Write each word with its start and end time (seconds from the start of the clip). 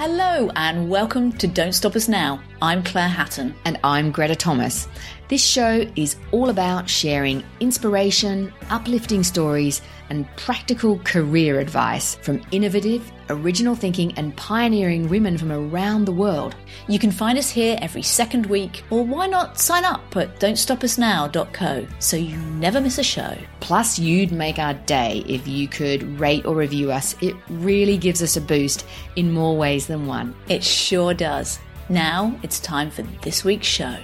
Hello 0.00 0.48
and 0.54 0.88
welcome 0.88 1.32
to 1.38 1.48
Don't 1.48 1.72
Stop 1.72 1.96
Us 1.96 2.06
Now. 2.06 2.40
I'm 2.62 2.84
Claire 2.84 3.08
Hatton. 3.08 3.52
And 3.64 3.80
I'm 3.82 4.12
Greta 4.12 4.36
Thomas. 4.36 4.86
This 5.28 5.44
show 5.44 5.86
is 5.94 6.16
all 6.32 6.48
about 6.48 6.88
sharing 6.88 7.44
inspiration, 7.60 8.50
uplifting 8.70 9.22
stories, 9.22 9.82
and 10.08 10.26
practical 10.36 11.00
career 11.00 11.60
advice 11.60 12.14
from 12.14 12.40
innovative, 12.50 13.12
original 13.28 13.74
thinking, 13.74 14.14
and 14.16 14.34
pioneering 14.38 15.06
women 15.10 15.36
from 15.36 15.52
around 15.52 16.06
the 16.06 16.12
world. 16.12 16.56
You 16.88 16.98
can 16.98 17.10
find 17.10 17.36
us 17.36 17.50
here 17.50 17.78
every 17.82 18.00
second 18.00 18.46
week, 18.46 18.82
or 18.88 19.04
why 19.04 19.26
not 19.26 19.60
sign 19.60 19.84
up 19.84 20.16
at 20.16 20.40
don'tstopusnow.co 20.40 21.86
so 21.98 22.16
you 22.16 22.38
never 22.38 22.80
miss 22.80 22.96
a 22.96 23.02
show. 23.02 23.36
Plus, 23.60 23.98
you'd 23.98 24.32
make 24.32 24.58
our 24.58 24.72
day 24.72 25.22
if 25.26 25.46
you 25.46 25.68
could 25.68 26.18
rate 26.18 26.46
or 26.46 26.54
review 26.54 26.90
us. 26.90 27.14
It 27.20 27.36
really 27.50 27.98
gives 27.98 28.22
us 28.22 28.38
a 28.38 28.40
boost 28.40 28.86
in 29.16 29.30
more 29.30 29.58
ways 29.58 29.88
than 29.88 30.06
one. 30.06 30.34
It 30.48 30.64
sure 30.64 31.12
does. 31.12 31.58
Now 31.90 32.34
it's 32.42 32.60
time 32.60 32.90
for 32.90 33.02
this 33.20 33.44
week's 33.44 33.66
show. 33.66 33.98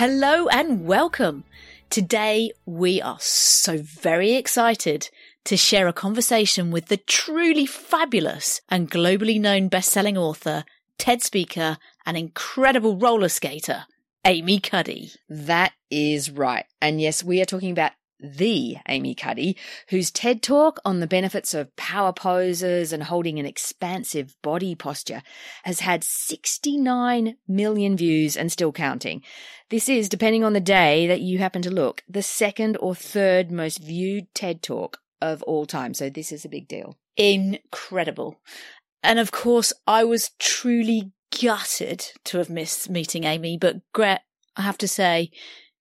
Hello 0.00 0.48
and 0.48 0.86
welcome. 0.86 1.44
Today 1.90 2.52
we 2.64 3.02
are 3.02 3.18
so 3.20 3.76
very 3.76 4.32
excited 4.32 5.10
to 5.44 5.58
share 5.58 5.88
a 5.88 5.92
conversation 5.92 6.70
with 6.70 6.86
the 6.86 6.96
truly 6.96 7.66
fabulous 7.66 8.62
and 8.70 8.90
globally 8.90 9.38
known 9.38 9.68
best-selling 9.68 10.16
author, 10.16 10.64
TED 10.96 11.20
speaker, 11.20 11.76
and 12.06 12.16
incredible 12.16 12.96
roller 12.96 13.28
skater, 13.28 13.84
Amy 14.24 14.58
Cuddy. 14.58 15.10
That 15.28 15.74
is 15.90 16.30
right. 16.30 16.64
And 16.80 16.98
yes, 16.98 17.22
we 17.22 17.42
are 17.42 17.44
talking 17.44 17.72
about 17.72 17.92
the 18.22 18.76
Amy 18.88 19.14
Cuddy, 19.14 19.56
whose 19.88 20.10
TED 20.10 20.42
talk 20.42 20.78
on 20.84 21.00
the 21.00 21.06
benefits 21.06 21.54
of 21.54 21.74
power 21.76 22.12
poses 22.12 22.92
and 22.92 23.04
holding 23.04 23.38
an 23.38 23.46
expansive 23.46 24.36
body 24.42 24.74
posture 24.74 25.22
has 25.64 25.80
had 25.80 26.04
69 26.04 27.36
million 27.48 27.96
views 27.96 28.36
and 28.36 28.50
still 28.50 28.72
counting. 28.72 29.22
This 29.70 29.88
is, 29.88 30.08
depending 30.08 30.44
on 30.44 30.52
the 30.52 30.60
day 30.60 31.06
that 31.06 31.20
you 31.20 31.38
happen 31.38 31.62
to 31.62 31.70
look, 31.70 32.02
the 32.08 32.22
second 32.22 32.76
or 32.80 32.94
third 32.94 33.50
most 33.50 33.78
viewed 33.82 34.32
TED 34.34 34.62
talk 34.62 34.98
of 35.20 35.42
all 35.44 35.66
time. 35.66 35.94
So 35.94 36.10
this 36.10 36.32
is 36.32 36.44
a 36.44 36.48
big 36.48 36.68
deal. 36.68 36.96
Incredible. 37.16 38.40
And 39.02 39.18
of 39.18 39.32
course, 39.32 39.72
I 39.86 40.04
was 40.04 40.30
truly 40.38 41.12
gutted 41.40 42.12
to 42.24 42.38
have 42.38 42.50
missed 42.50 42.90
meeting 42.90 43.24
Amy, 43.24 43.56
but 43.56 43.80
Gret, 43.92 44.22
I 44.56 44.62
have 44.62 44.78
to 44.78 44.88
say, 44.88 45.30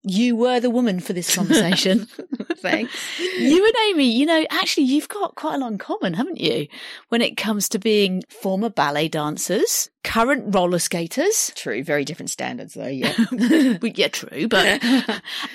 you 0.08 0.36
were 0.36 0.60
the 0.60 0.70
woman 0.70 1.00
for 1.00 1.12
this 1.12 1.34
conversation. 1.34 2.06
Thanks. 2.58 2.94
You 3.18 3.64
and 3.64 3.74
Amy, 3.88 4.12
you 4.12 4.24
know, 4.24 4.46
actually, 4.50 4.84
you've 4.84 5.08
got 5.08 5.34
quite 5.34 5.56
a 5.56 5.58
lot 5.58 5.72
in 5.72 5.78
common, 5.78 6.14
haven't 6.14 6.40
you? 6.40 6.68
When 7.08 7.20
it 7.22 7.36
comes 7.36 7.68
to 7.70 7.80
being 7.80 8.22
former 8.28 8.70
ballet 8.70 9.08
dancers, 9.08 9.90
current 10.05 10.55
roller 10.55 10.78
skaters. 10.78 11.50
True. 11.56 11.83
Very 11.83 12.05
different 12.05 12.30
standards, 12.30 12.74
though. 12.74 12.86
Yeah. 12.86 13.14
yeah, 13.83 14.08
true. 14.08 14.46
But, 14.46 14.80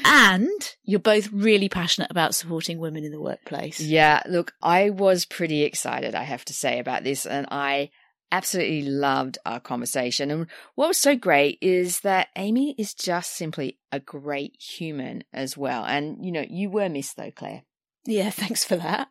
and 0.06 0.76
you're 0.84 1.00
both 1.00 1.32
really 1.32 1.70
passionate 1.70 2.12
about 2.12 2.36
supporting 2.36 2.78
women 2.78 3.06
in 3.06 3.14
the 3.14 3.22
workplace. 3.22 3.80
Yeah. 3.80 4.22
Look, 4.28 4.54
I 4.62 4.90
was 4.90 5.24
pretty 5.26 5.64
excited, 5.64 6.14
I 6.14 6.24
have 6.24 6.44
to 6.46 6.54
say, 6.54 6.80
about 6.80 7.06
this. 7.06 7.26
And 7.26 7.48
I 7.52 7.90
absolutely 8.32 8.84
loved 8.84 9.38
our 9.46 9.60
conversation. 9.60 10.32
And 10.32 10.48
what 10.76 10.88
was 10.88 10.98
so 10.98 11.16
great 11.16 11.58
is 11.62 12.02
that 12.02 12.30
Amy 12.36 12.76
is 12.78 12.94
just 12.94 13.34
simply 13.34 13.78
a 13.92 14.00
great 14.00 14.62
human 14.62 15.24
as 15.34 15.58
well. 15.58 15.86
And, 15.86 16.24
you 16.26 16.32
know, 16.32 16.46
you 16.48 16.70
were 16.70 16.90
missed 16.90 17.18
though, 17.18 17.32
Claire. 17.32 17.64
Yeah, 18.06 18.30
thanks 18.32 18.64
for 18.64 18.76
that. 18.78 19.10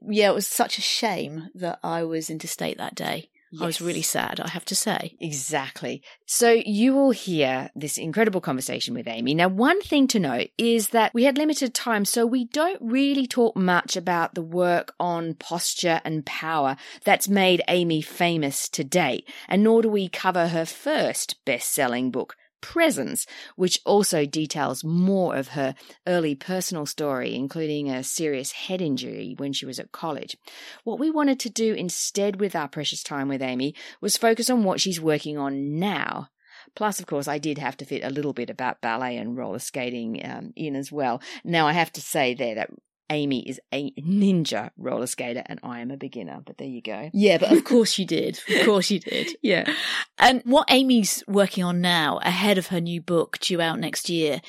Yeah, 0.00 0.30
it 0.30 0.34
was 0.34 0.46
such 0.46 0.78
a 0.78 0.82
shame 0.82 1.48
that 1.54 1.78
I 1.82 2.04
was 2.04 2.30
interstate 2.30 2.78
that 2.78 2.94
day. 2.94 3.30
Yes. 3.52 3.62
I 3.62 3.66
was 3.66 3.80
really 3.80 4.02
sad, 4.02 4.40
I 4.40 4.48
have 4.48 4.64
to 4.66 4.74
say. 4.74 5.16
Exactly. 5.20 6.02
So 6.26 6.50
you 6.50 6.94
will 6.94 7.12
hear 7.12 7.70
this 7.76 7.96
incredible 7.96 8.40
conversation 8.40 8.92
with 8.92 9.06
Amy. 9.06 9.34
Now, 9.34 9.48
one 9.48 9.80
thing 9.82 10.08
to 10.08 10.18
note 10.18 10.48
is 10.58 10.88
that 10.88 11.14
we 11.14 11.24
had 11.24 11.38
limited 11.38 11.72
time, 11.72 12.04
so 12.04 12.26
we 12.26 12.46
don't 12.46 12.80
really 12.82 13.26
talk 13.26 13.56
much 13.56 13.96
about 13.96 14.34
the 14.34 14.42
work 14.42 14.94
on 14.98 15.34
posture 15.34 16.00
and 16.04 16.26
power 16.26 16.76
that's 17.04 17.28
made 17.28 17.62
Amy 17.68 18.02
famous 18.02 18.68
to 18.70 18.82
date, 18.82 19.28
and 19.48 19.62
nor 19.62 19.82
do 19.82 19.88
we 19.88 20.08
cover 20.08 20.48
her 20.48 20.66
first 20.66 21.44
best-selling 21.44 22.10
book, 22.10 22.36
Presence, 22.60 23.26
which 23.56 23.80
also 23.84 24.24
details 24.24 24.82
more 24.84 25.36
of 25.36 25.48
her 25.48 25.74
early 26.06 26.34
personal 26.34 26.86
story, 26.86 27.34
including 27.34 27.90
a 27.90 28.02
serious 28.02 28.52
head 28.52 28.80
injury 28.80 29.34
when 29.38 29.52
she 29.52 29.66
was 29.66 29.78
at 29.78 29.92
college. 29.92 30.36
What 30.84 30.98
we 30.98 31.10
wanted 31.10 31.38
to 31.40 31.50
do 31.50 31.74
instead 31.74 32.40
with 32.40 32.56
our 32.56 32.68
precious 32.68 33.02
time 33.02 33.28
with 33.28 33.42
Amy 33.42 33.74
was 34.00 34.16
focus 34.16 34.50
on 34.50 34.64
what 34.64 34.80
she's 34.80 35.00
working 35.00 35.38
on 35.38 35.78
now. 35.78 36.28
Plus, 36.74 37.00
of 37.00 37.06
course, 37.06 37.28
I 37.28 37.38
did 37.38 37.58
have 37.58 37.76
to 37.78 37.84
fit 37.84 38.04
a 38.04 38.10
little 38.10 38.32
bit 38.32 38.50
about 38.50 38.80
ballet 38.80 39.16
and 39.16 39.36
roller 39.36 39.58
skating 39.58 40.20
um, 40.24 40.52
in 40.56 40.76
as 40.76 40.92
well. 40.92 41.22
Now, 41.44 41.66
I 41.66 41.72
have 41.72 41.92
to 41.92 42.00
say 42.00 42.34
there 42.34 42.56
that 42.56 42.70
Amy 43.10 43.48
is 43.48 43.60
a 43.72 43.92
ninja 43.92 44.70
roller 44.76 45.06
skater 45.06 45.42
and 45.46 45.60
I 45.62 45.80
am 45.80 45.90
a 45.90 45.96
beginner, 45.96 46.40
but 46.44 46.58
there 46.58 46.68
you 46.68 46.82
go. 46.82 47.10
Yeah, 47.12 47.38
but 47.38 47.52
of 47.52 47.64
course 47.64 47.98
you 47.98 48.06
did. 48.06 48.40
Of 48.48 48.64
course 48.64 48.90
you 48.90 49.00
did. 49.00 49.36
yeah. 49.42 49.72
And 50.18 50.42
what 50.44 50.66
Amy's 50.70 51.22
working 51.28 51.64
on 51.64 51.80
now, 51.80 52.18
ahead 52.22 52.58
of 52.58 52.68
her 52.68 52.80
new 52.80 53.00
book 53.00 53.38
due 53.38 53.60
out 53.60 53.78
next 53.78 54.08
year, 54.08 54.40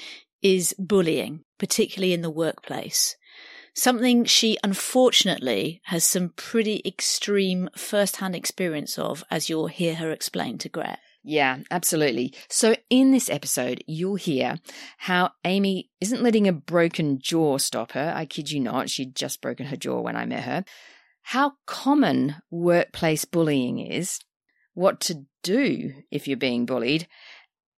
is 0.41 0.75
bullying, 0.78 1.44
particularly 1.57 2.13
in 2.13 2.22
the 2.22 2.29
workplace. 2.29 3.16
Something 3.73 4.25
she 4.25 4.57
unfortunately 4.63 5.81
has 5.85 6.03
some 6.03 6.29
pretty 6.29 6.81
extreme 6.84 7.69
first 7.78 8.16
hand 8.16 8.35
experience 8.35 8.97
of, 8.97 9.23
as 9.29 9.50
you'll 9.50 9.67
hear 9.67 9.96
her 9.96 10.12
explain 10.12 10.57
to 10.59 10.69
Gret. 10.69 11.00
Yeah, 11.29 11.57
absolutely. 11.69 12.33
So, 12.47 12.77
in 12.89 13.11
this 13.11 13.29
episode, 13.29 13.83
you'll 13.85 14.15
hear 14.15 14.59
how 14.97 15.31
Amy 15.43 15.89
isn't 15.99 16.23
letting 16.23 16.47
a 16.47 16.53
broken 16.53 17.19
jaw 17.19 17.57
stop 17.57 17.91
her. 17.91 18.13
I 18.15 18.25
kid 18.25 18.49
you 18.49 18.61
not, 18.61 18.89
she'd 18.89 19.13
just 19.13 19.41
broken 19.41 19.66
her 19.66 19.75
jaw 19.75 19.99
when 19.99 20.16
I 20.16 20.25
met 20.25 20.45
her. 20.45 20.63
How 21.23 21.55
common 21.66 22.35
workplace 22.49 23.25
bullying 23.25 23.79
is, 23.79 24.19
what 24.73 25.01
to 25.01 25.25
do 25.43 25.95
if 26.09 26.29
you're 26.29 26.37
being 26.37 26.66
bullied, 26.66 27.09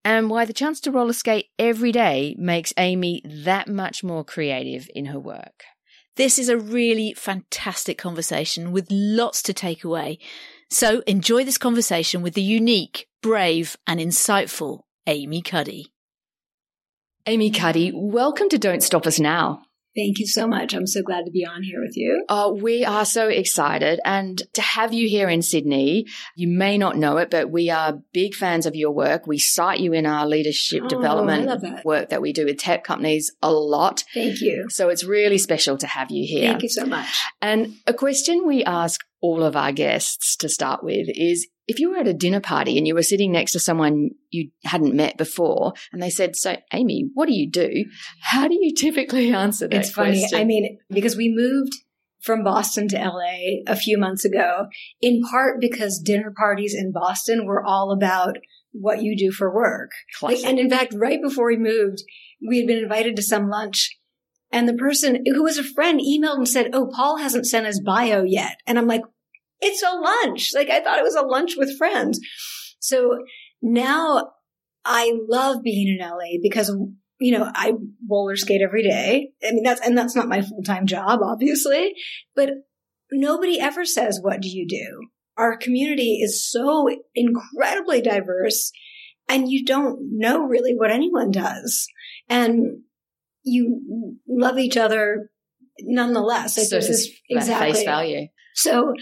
and 0.04 0.30
why 0.30 0.44
the 0.44 0.52
chance 0.52 0.78
to 0.82 0.92
roller 0.92 1.12
skate 1.12 1.46
every 1.58 1.90
day 1.90 2.36
makes 2.38 2.72
Amy 2.76 3.20
that 3.26 3.66
much 3.66 4.04
more 4.04 4.22
creative 4.22 4.88
in 4.94 5.06
her 5.06 5.18
work. 5.18 5.64
This 6.14 6.38
is 6.38 6.48
a 6.48 6.56
really 6.56 7.14
fantastic 7.14 7.98
conversation 7.98 8.70
with 8.70 8.86
lots 8.92 9.42
to 9.42 9.52
take 9.52 9.82
away. 9.82 10.20
So 10.72 11.00
enjoy 11.06 11.44
this 11.44 11.58
conversation 11.58 12.22
with 12.22 12.34
the 12.34 12.42
unique, 12.42 13.08
brave, 13.22 13.76
and 13.88 13.98
insightful 13.98 14.82
Amy 15.06 15.42
Cuddy. 15.42 15.92
Amy 17.26 17.50
Cuddy, 17.50 17.90
welcome 17.92 18.48
to 18.50 18.58
Don't 18.58 18.82
Stop 18.82 19.04
Us 19.06 19.18
Now. 19.18 19.62
Thank 19.96 20.20
you 20.20 20.26
so 20.28 20.46
much. 20.46 20.72
I'm 20.72 20.86
so 20.86 21.02
glad 21.02 21.24
to 21.24 21.32
be 21.32 21.44
on 21.44 21.64
here 21.64 21.80
with 21.82 21.96
you. 21.96 22.24
Oh, 22.28 22.54
we 22.54 22.84
are 22.84 23.04
so 23.04 23.26
excited. 23.26 23.98
And 24.04 24.40
to 24.54 24.62
have 24.62 24.94
you 24.94 25.08
here 25.08 25.28
in 25.28 25.42
Sydney, 25.42 26.06
you 26.36 26.46
may 26.46 26.78
not 26.78 26.96
know 26.96 27.16
it, 27.16 27.28
but 27.28 27.50
we 27.50 27.70
are 27.70 27.98
big 28.12 28.36
fans 28.36 28.66
of 28.66 28.76
your 28.76 28.92
work. 28.92 29.26
We 29.26 29.38
cite 29.38 29.80
you 29.80 29.92
in 29.92 30.06
our 30.06 30.28
leadership 30.28 30.82
Oh, 30.84 30.88
development 30.88 31.60
that. 31.62 31.84
work 31.84 32.10
that 32.10 32.22
we 32.22 32.32
do 32.32 32.44
with 32.44 32.58
tech 32.58 32.84
companies 32.84 33.32
a 33.42 33.50
lot. 33.50 34.04
Thank 34.14 34.40
you. 34.40 34.66
So 34.70 34.88
it's 34.88 35.02
really 35.02 35.38
special 35.38 35.76
to 35.78 35.88
have 35.88 36.12
you 36.12 36.24
here. 36.24 36.48
Thank 36.52 36.62
you 36.62 36.68
so 36.68 36.86
much. 36.86 37.08
And 37.42 37.74
a 37.88 37.92
question 37.92 38.46
we 38.46 38.62
ask 38.62 39.00
all 39.20 39.42
of 39.42 39.56
our 39.56 39.72
guests 39.72 40.36
to 40.36 40.48
start 40.48 40.82
with 40.82 41.06
is 41.14 41.48
if 41.68 41.78
you 41.78 41.90
were 41.90 41.98
at 41.98 42.08
a 42.08 42.14
dinner 42.14 42.40
party 42.40 42.76
and 42.76 42.86
you 42.86 42.94
were 42.94 43.02
sitting 43.02 43.30
next 43.30 43.52
to 43.52 43.60
someone 43.60 44.10
you 44.30 44.50
hadn't 44.64 44.94
met 44.94 45.16
before 45.16 45.72
and 45.92 46.02
they 46.02 46.10
said, 46.10 46.34
So, 46.34 46.56
Amy, 46.72 47.10
what 47.14 47.26
do 47.26 47.32
you 47.34 47.48
do? 47.48 47.84
How 48.22 48.48
do 48.48 48.54
you 48.60 48.74
typically 48.74 49.32
answer 49.32 49.68
that 49.68 49.76
It's 49.76 49.90
funny. 49.90 50.18
question? 50.20 50.40
I 50.40 50.44
mean, 50.44 50.78
because 50.88 51.16
we 51.16 51.32
moved 51.32 51.72
from 52.22 52.42
Boston 52.42 52.88
to 52.88 52.96
LA 52.98 53.62
a 53.66 53.76
few 53.76 53.96
months 53.98 54.24
ago, 54.24 54.66
in 55.00 55.22
part 55.22 55.60
because 55.60 56.02
dinner 56.04 56.32
parties 56.36 56.74
in 56.76 56.92
Boston 56.92 57.46
were 57.46 57.64
all 57.64 57.92
about 57.92 58.36
what 58.72 59.02
you 59.02 59.16
do 59.16 59.30
for 59.30 59.54
work. 59.54 59.90
Like, 60.22 60.38
and 60.44 60.58
in 60.58 60.70
fact, 60.70 60.92
right 60.94 61.20
before 61.22 61.46
we 61.46 61.56
moved, 61.56 62.02
we 62.46 62.58
had 62.58 62.66
been 62.66 62.82
invited 62.82 63.16
to 63.16 63.22
some 63.22 63.48
lunch 63.48 63.96
and 64.52 64.68
the 64.68 64.74
person 64.74 65.22
who 65.26 65.42
was 65.42 65.58
a 65.58 65.64
friend 65.64 66.00
emailed 66.00 66.38
and 66.38 66.48
said, 66.48 66.70
Oh, 66.72 66.90
Paul 66.92 67.18
hasn't 67.18 67.46
sent 67.46 67.66
his 67.66 67.80
bio 67.80 68.22
yet. 68.24 68.56
And 68.66 68.78
I'm 68.78 68.86
like, 68.86 69.02
it's 69.60 69.82
a 69.82 69.94
lunch. 69.94 70.52
Like 70.54 70.70
I 70.70 70.80
thought 70.80 70.98
it 70.98 71.04
was 71.04 71.14
a 71.14 71.22
lunch 71.22 71.54
with 71.56 71.76
friends. 71.76 72.20
So 72.80 73.18
now 73.62 74.32
I 74.84 75.12
love 75.28 75.62
being 75.62 75.98
in 75.98 76.06
LA 76.06 76.38
because 76.42 76.74
you 77.20 77.38
know, 77.38 77.50
I 77.54 77.74
roller 78.08 78.34
skate 78.34 78.62
every 78.62 78.82
day. 78.82 79.32
I 79.46 79.52
mean, 79.52 79.62
that's, 79.62 79.86
and 79.86 79.96
that's 79.96 80.16
not 80.16 80.26
my 80.26 80.40
full 80.40 80.62
time 80.62 80.86
job, 80.86 81.20
obviously, 81.22 81.94
but 82.34 82.50
nobody 83.12 83.60
ever 83.60 83.84
says, 83.84 84.18
what 84.22 84.40
do 84.40 84.48
you 84.48 84.66
do? 84.66 85.08
Our 85.36 85.56
community 85.56 86.20
is 86.22 86.50
so 86.50 86.88
incredibly 87.14 88.00
diverse 88.00 88.72
and 89.28 89.50
you 89.50 89.64
don't 89.64 89.98
know 90.18 90.40
really 90.40 90.74
what 90.74 90.90
anyone 90.90 91.30
does. 91.30 91.86
And 92.28 92.82
you 93.42 94.16
love 94.28 94.58
each 94.58 94.76
other 94.76 95.30
nonetheless. 95.80 96.54
So 96.54 96.76
this 96.76 97.10
exactly 97.28 97.72
face 97.72 97.84
value. 97.84 98.26
So 98.54 98.92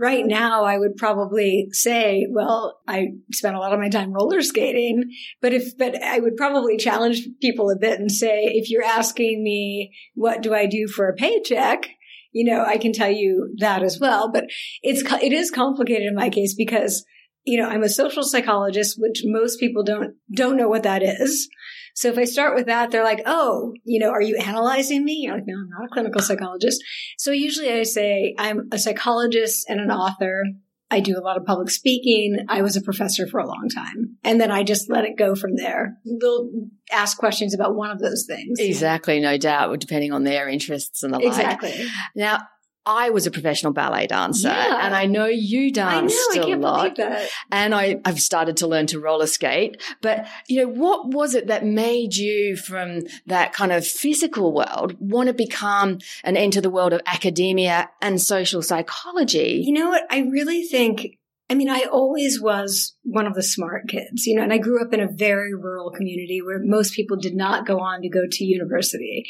right 0.00 0.24
now 0.24 0.64
I 0.64 0.78
would 0.78 0.96
probably 0.96 1.68
say, 1.72 2.26
well, 2.30 2.78
I 2.86 3.08
spent 3.32 3.56
a 3.56 3.58
lot 3.58 3.72
of 3.72 3.80
my 3.80 3.88
time 3.88 4.12
roller 4.12 4.40
skating, 4.40 5.10
but 5.42 5.52
if, 5.52 5.76
but 5.76 6.02
I 6.02 6.20
would 6.20 6.36
probably 6.36 6.76
challenge 6.76 7.26
people 7.42 7.70
a 7.70 7.76
bit 7.78 7.98
and 7.98 8.10
say, 8.10 8.44
if 8.44 8.70
you're 8.70 8.84
asking 8.84 9.42
me, 9.42 9.92
what 10.14 10.40
do 10.40 10.54
I 10.54 10.66
do 10.66 10.86
for 10.86 11.08
a 11.08 11.14
paycheck? 11.14 11.88
You 12.32 12.44
know, 12.50 12.64
I 12.64 12.78
can 12.78 12.92
tell 12.92 13.10
you 13.10 13.54
that 13.58 13.82
as 13.82 13.98
well, 14.00 14.30
but 14.32 14.44
it's, 14.82 15.02
it 15.22 15.32
is 15.32 15.50
complicated 15.50 16.06
in 16.06 16.14
my 16.14 16.30
case 16.30 16.54
because, 16.54 17.04
you 17.46 17.60
know, 17.60 17.68
I'm 17.68 17.82
a 17.82 17.88
social 17.88 18.24
psychologist, 18.24 18.96
which 18.98 19.22
most 19.24 19.60
people 19.60 19.84
don't, 19.84 20.16
don't 20.34 20.56
know 20.56 20.68
what 20.68 20.82
that 20.82 21.02
is. 21.02 21.48
So 21.94 22.08
if 22.08 22.18
I 22.18 22.24
start 22.24 22.54
with 22.54 22.66
that, 22.66 22.90
they're 22.90 23.04
like, 23.04 23.22
oh, 23.24 23.72
you 23.84 24.00
know, 24.00 24.10
are 24.10 24.20
you 24.20 24.36
analyzing 24.36 25.02
me? 25.02 25.22
You're 25.22 25.36
like, 25.36 25.46
no, 25.46 25.54
I'm 25.54 25.70
not 25.70 25.86
a 25.86 25.88
clinical 25.88 26.20
psychologist. 26.20 26.82
So 27.16 27.30
usually 27.30 27.72
I 27.72 27.84
say 27.84 28.34
I'm 28.38 28.68
a 28.72 28.78
psychologist 28.78 29.64
and 29.70 29.80
an 29.80 29.90
author. 29.90 30.42
I 30.90 31.00
do 31.00 31.18
a 31.18 31.22
lot 31.22 31.36
of 31.36 31.46
public 31.46 31.70
speaking. 31.70 32.44
I 32.48 32.62
was 32.62 32.76
a 32.76 32.82
professor 32.82 33.26
for 33.26 33.40
a 33.40 33.46
long 33.46 33.68
time. 33.74 34.18
And 34.22 34.40
then 34.40 34.50
I 34.50 34.62
just 34.62 34.90
let 34.90 35.04
it 35.04 35.16
go 35.16 35.34
from 35.34 35.56
there. 35.56 35.96
They'll 36.04 36.50
ask 36.92 37.16
questions 37.16 37.54
about 37.54 37.74
one 37.74 37.90
of 37.90 37.98
those 37.98 38.24
things. 38.26 38.58
Exactly, 38.60 39.18
no 39.18 39.38
doubt, 39.38 39.80
depending 39.80 40.12
on 40.12 40.24
their 40.24 40.48
interests 40.48 41.02
and 41.02 41.12
the 41.14 41.18
like. 41.18 41.26
Exactly. 41.28 41.74
Now, 42.14 42.40
I 42.86 43.10
was 43.10 43.26
a 43.26 43.30
professional 43.32 43.72
ballet 43.72 44.06
dancer 44.06 44.48
yeah. 44.48 44.78
and 44.82 44.94
I 44.94 45.06
know 45.06 45.26
you 45.26 45.72
danced 45.72 46.16
I 46.32 46.36
know, 46.36 46.42
I 46.42 46.46
can't 46.46 46.62
a 46.62 46.66
lot. 46.66 46.94
Believe 46.94 47.10
that. 47.10 47.28
And 47.50 47.74
I, 47.74 48.00
I've 48.04 48.20
started 48.20 48.56
to 48.58 48.68
learn 48.68 48.86
to 48.88 49.00
roller 49.00 49.26
skate. 49.26 49.82
But, 50.00 50.26
you 50.48 50.62
know, 50.62 50.68
what 50.68 51.08
was 51.08 51.34
it 51.34 51.48
that 51.48 51.66
made 51.66 52.14
you 52.14 52.56
from 52.56 53.00
that 53.26 53.52
kind 53.52 53.72
of 53.72 53.84
physical 53.84 54.54
world 54.54 54.96
want 55.00 55.26
to 55.26 55.34
become 55.34 55.98
and 56.22 56.36
enter 56.36 56.60
the 56.60 56.70
world 56.70 56.92
of 56.92 57.00
academia 57.06 57.90
and 58.00 58.22
social 58.22 58.62
psychology? 58.62 59.62
You 59.66 59.72
know 59.72 59.88
what? 59.90 60.04
I 60.10 60.20
really 60.20 60.62
think 60.62 61.18
I 61.48 61.54
mean, 61.54 61.68
I 61.68 61.84
always 61.92 62.40
was 62.40 62.96
one 63.04 63.26
of 63.26 63.34
the 63.34 63.42
smart 63.42 63.86
kids, 63.88 64.26
you 64.26 64.34
know, 64.34 64.42
and 64.42 64.52
I 64.52 64.58
grew 64.58 64.82
up 64.84 64.92
in 64.92 64.98
a 64.98 65.08
very 65.08 65.54
rural 65.54 65.92
community 65.92 66.42
where 66.42 66.58
most 66.60 66.94
people 66.94 67.16
did 67.16 67.36
not 67.36 67.66
go 67.66 67.78
on 67.78 68.02
to 68.02 68.08
go 68.08 68.26
to 68.28 68.44
university. 68.44 69.24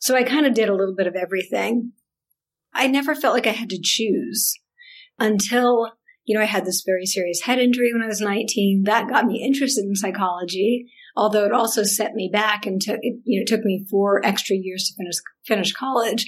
So 0.00 0.16
I 0.16 0.22
kind 0.22 0.46
of 0.46 0.54
did 0.54 0.70
a 0.70 0.74
little 0.74 0.94
bit 0.94 1.06
of 1.06 1.14
everything. 1.14 1.92
I 2.78 2.86
never 2.86 3.14
felt 3.14 3.34
like 3.34 3.46
I 3.46 3.50
had 3.50 3.70
to 3.70 3.80
choose 3.82 4.54
until, 5.18 5.92
you 6.24 6.34
know, 6.36 6.40
I 6.40 6.46
had 6.46 6.64
this 6.64 6.84
very 6.86 7.04
serious 7.04 7.42
head 7.42 7.58
injury 7.58 7.92
when 7.92 8.02
I 8.02 8.06
was 8.06 8.20
19. 8.20 8.84
That 8.84 9.08
got 9.08 9.26
me 9.26 9.42
interested 9.44 9.84
in 9.84 9.96
psychology, 9.96 10.86
although 11.16 11.44
it 11.44 11.52
also 11.52 11.82
set 11.82 12.14
me 12.14 12.30
back 12.32 12.66
and 12.66 12.80
took, 12.80 12.98
it, 13.02 13.20
you 13.24 13.40
know, 13.40 13.44
took 13.44 13.64
me 13.64 13.84
four 13.90 14.24
extra 14.24 14.54
years 14.56 14.84
to 14.84 14.94
finish, 14.96 15.16
finish 15.44 15.72
college. 15.72 16.24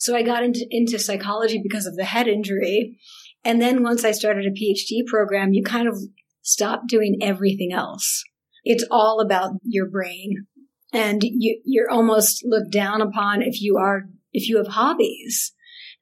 So 0.00 0.16
I 0.16 0.22
got 0.22 0.42
into, 0.42 0.66
into 0.70 0.98
psychology 0.98 1.60
because 1.62 1.86
of 1.86 1.94
the 1.94 2.04
head 2.04 2.26
injury. 2.26 2.98
And 3.44 3.62
then 3.62 3.84
once 3.84 4.04
I 4.04 4.10
started 4.10 4.44
a 4.44 4.50
PhD 4.50 5.06
program, 5.06 5.52
you 5.52 5.62
kind 5.62 5.86
of 5.86 5.96
stop 6.42 6.88
doing 6.88 7.18
everything 7.22 7.72
else. 7.72 8.24
It's 8.64 8.84
all 8.90 9.20
about 9.20 9.52
your 9.62 9.88
brain. 9.88 10.46
And 10.92 11.22
you, 11.22 11.60
you're 11.64 11.90
almost 11.90 12.44
looked 12.44 12.72
down 12.72 13.00
upon 13.00 13.42
if 13.42 13.62
you 13.62 13.76
are, 13.78 14.02
if 14.32 14.48
you 14.48 14.58
have 14.58 14.68
hobbies. 14.68 15.52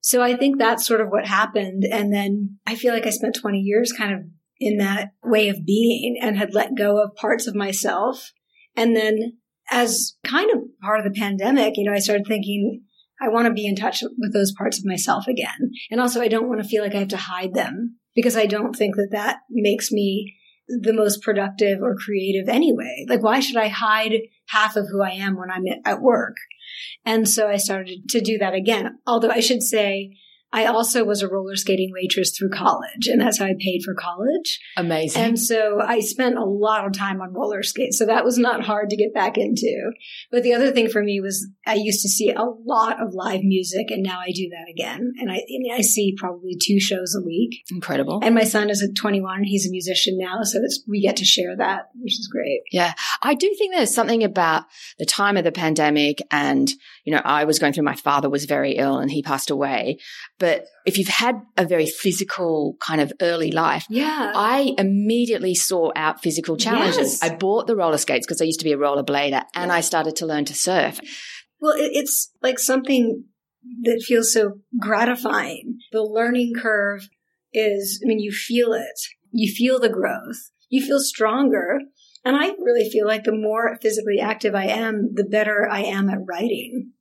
So 0.00 0.22
I 0.22 0.36
think 0.36 0.58
that's 0.58 0.86
sort 0.86 1.00
of 1.00 1.08
what 1.08 1.26
happened. 1.26 1.84
And 1.84 2.12
then 2.12 2.58
I 2.66 2.74
feel 2.74 2.94
like 2.94 3.06
I 3.06 3.10
spent 3.10 3.36
20 3.40 3.58
years 3.58 3.92
kind 3.92 4.14
of 4.14 4.20
in 4.58 4.78
that 4.78 5.12
way 5.24 5.48
of 5.48 5.64
being 5.64 6.18
and 6.20 6.36
had 6.36 6.54
let 6.54 6.76
go 6.76 7.02
of 7.02 7.16
parts 7.16 7.46
of 7.46 7.54
myself. 7.54 8.32
And 8.76 8.96
then 8.96 9.38
as 9.70 10.16
kind 10.24 10.50
of 10.50 10.58
part 10.82 10.98
of 10.98 11.04
the 11.04 11.18
pandemic, 11.18 11.74
you 11.76 11.84
know, 11.84 11.94
I 11.94 11.98
started 11.98 12.26
thinking, 12.26 12.82
I 13.20 13.28
want 13.28 13.46
to 13.46 13.52
be 13.52 13.66
in 13.66 13.76
touch 13.76 14.02
with 14.02 14.32
those 14.32 14.52
parts 14.52 14.78
of 14.78 14.84
myself 14.84 15.26
again. 15.26 15.72
And 15.90 16.00
also 16.00 16.20
I 16.20 16.28
don't 16.28 16.48
want 16.48 16.62
to 16.62 16.68
feel 16.68 16.82
like 16.82 16.94
I 16.94 17.00
have 17.00 17.08
to 17.08 17.16
hide 17.16 17.54
them 17.54 17.98
because 18.14 18.36
I 18.36 18.46
don't 18.46 18.74
think 18.74 18.96
that 18.96 19.10
that 19.12 19.38
makes 19.50 19.90
me 19.92 20.36
the 20.68 20.92
most 20.92 21.22
productive 21.22 21.80
or 21.82 21.96
creative 21.96 22.48
anyway. 22.48 23.04
Like, 23.08 23.22
why 23.22 23.40
should 23.40 23.56
I 23.56 23.68
hide 23.68 24.12
half 24.50 24.76
of 24.76 24.88
who 24.88 25.02
I 25.02 25.10
am 25.10 25.36
when 25.36 25.50
I'm 25.50 25.64
at 25.84 26.00
work? 26.00 26.36
And 27.04 27.28
so 27.28 27.48
I 27.48 27.56
started 27.56 28.08
to 28.10 28.20
do 28.20 28.38
that 28.38 28.54
again. 28.54 28.98
Although 29.06 29.30
I 29.30 29.40
should 29.40 29.62
say, 29.62 30.16
I 30.52 30.66
also 30.66 31.04
was 31.04 31.22
a 31.22 31.28
roller 31.28 31.56
skating 31.56 31.90
waitress 31.92 32.36
through 32.36 32.50
college, 32.50 33.06
and 33.06 33.20
that's 33.20 33.38
how 33.38 33.46
I 33.46 33.54
paid 33.58 33.82
for 33.84 33.94
college. 33.94 34.60
Amazing. 34.76 35.22
And 35.22 35.38
so 35.38 35.80
I 35.80 36.00
spent 36.00 36.36
a 36.36 36.44
lot 36.44 36.86
of 36.86 36.92
time 36.92 37.20
on 37.20 37.32
roller 37.32 37.62
skates. 37.62 37.98
So 37.98 38.06
that 38.06 38.24
was 38.24 38.36
not 38.36 38.64
hard 38.64 38.90
to 38.90 38.96
get 38.96 39.14
back 39.14 39.38
into. 39.38 39.92
But 40.30 40.42
the 40.42 40.54
other 40.54 40.72
thing 40.72 40.88
for 40.88 41.02
me 41.02 41.20
was 41.20 41.48
I 41.66 41.74
used 41.74 42.02
to 42.02 42.08
see 42.08 42.30
a 42.30 42.42
lot 42.42 43.00
of 43.00 43.14
live 43.14 43.42
music, 43.42 43.90
and 43.90 44.02
now 44.02 44.18
I 44.20 44.32
do 44.32 44.48
that 44.50 44.70
again. 44.70 45.12
And 45.20 45.30
I, 45.30 45.36
I 45.36 45.58
mean, 45.58 45.72
I 45.72 45.82
see 45.82 46.14
probably 46.18 46.56
two 46.60 46.80
shows 46.80 47.14
a 47.14 47.24
week. 47.24 47.62
Incredible. 47.70 48.20
And 48.22 48.34
my 48.34 48.44
son 48.44 48.70
is 48.70 48.82
at 48.82 48.96
21. 48.96 49.44
He's 49.44 49.66
a 49.66 49.70
musician 49.70 50.18
now. 50.18 50.42
So 50.42 50.60
we 50.88 51.00
get 51.00 51.16
to 51.16 51.24
share 51.24 51.56
that, 51.56 51.90
which 52.00 52.18
is 52.18 52.28
great. 52.30 52.62
Yeah. 52.72 52.94
I 53.22 53.34
do 53.34 53.54
think 53.56 53.74
there's 53.74 53.94
something 53.94 54.24
about 54.24 54.64
the 54.98 55.06
time 55.06 55.36
of 55.36 55.44
the 55.44 55.52
pandemic 55.52 56.20
and, 56.30 56.70
you 57.04 57.12
know, 57.12 57.22
I 57.24 57.44
was 57.44 57.58
going 57.58 57.72
through, 57.72 57.84
my 57.84 57.94
father 57.94 58.28
was 58.28 58.44
very 58.44 58.72
ill 58.72 58.98
and 58.98 59.10
he 59.10 59.22
passed 59.22 59.50
away 59.50 59.98
but 60.40 60.64
if 60.86 60.96
you've 60.96 61.08
had 61.08 61.42
a 61.58 61.66
very 61.66 61.86
physical 61.86 62.76
kind 62.80 63.00
of 63.00 63.12
early 63.20 63.52
life, 63.52 63.86
yeah, 63.90 64.32
I 64.34 64.74
immediately 64.78 65.54
saw 65.54 65.92
out 65.94 66.22
physical 66.22 66.56
challenges. 66.56 67.20
Yes. 67.20 67.22
I 67.22 67.34
bought 67.34 67.66
the 67.66 67.76
roller 67.76 67.98
skates 67.98 68.26
because 68.26 68.40
I 68.40 68.46
used 68.46 68.60
to 68.60 68.64
be 68.64 68.72
a 68.72 68.78
roller 68.78 69.04
blader 69.04 69.44
and 69.54 69.70
I 69.70 69.82
started 69.82 70.16
to 70.16 70.26
learn 70.26 70.46
to 70.46 70.54
surf. 70.54 70.98
Well, 71.60 71.74
it's 71.76 72.32
like 72.42 72.58
something 72.58 73.24
that 73.82 74.02
feels 74.06 74.32
so 74.32 74.54
gratifying. 74.80 75.78
The 75.92 76.02
learning 76.02 76.54
curve 76.60 77.08
is, 77.52 78.00
I 78.02 78.08
mean, 78.08 78.18
you 78.18 78.32
feel 78.32 78.72
it. 78.72 79.00
You 79.30 79.52
feel 79.52 79.78
the 79.78 79.90
growth. 79.90 80.50
You 80.70 80.84
feel 80.84 81.00
stronger. 81.00 81.80
And 82.24 82.36
I 82.36 82.48
really 82.58 82.88
feel 82.88 83.06
like 83.06 83.24
the 83.24 83.32
more 83.32 83.76
physically 83.82 84.20
active 84.20 84.54
I 84.54 84.66
am, 84.66 85.10
the 85.12 85.24
better 85.24 85.68
I 85.70 85.82
am 85.82 86.08
at 86.08 86.18
writing. 86.26 86.92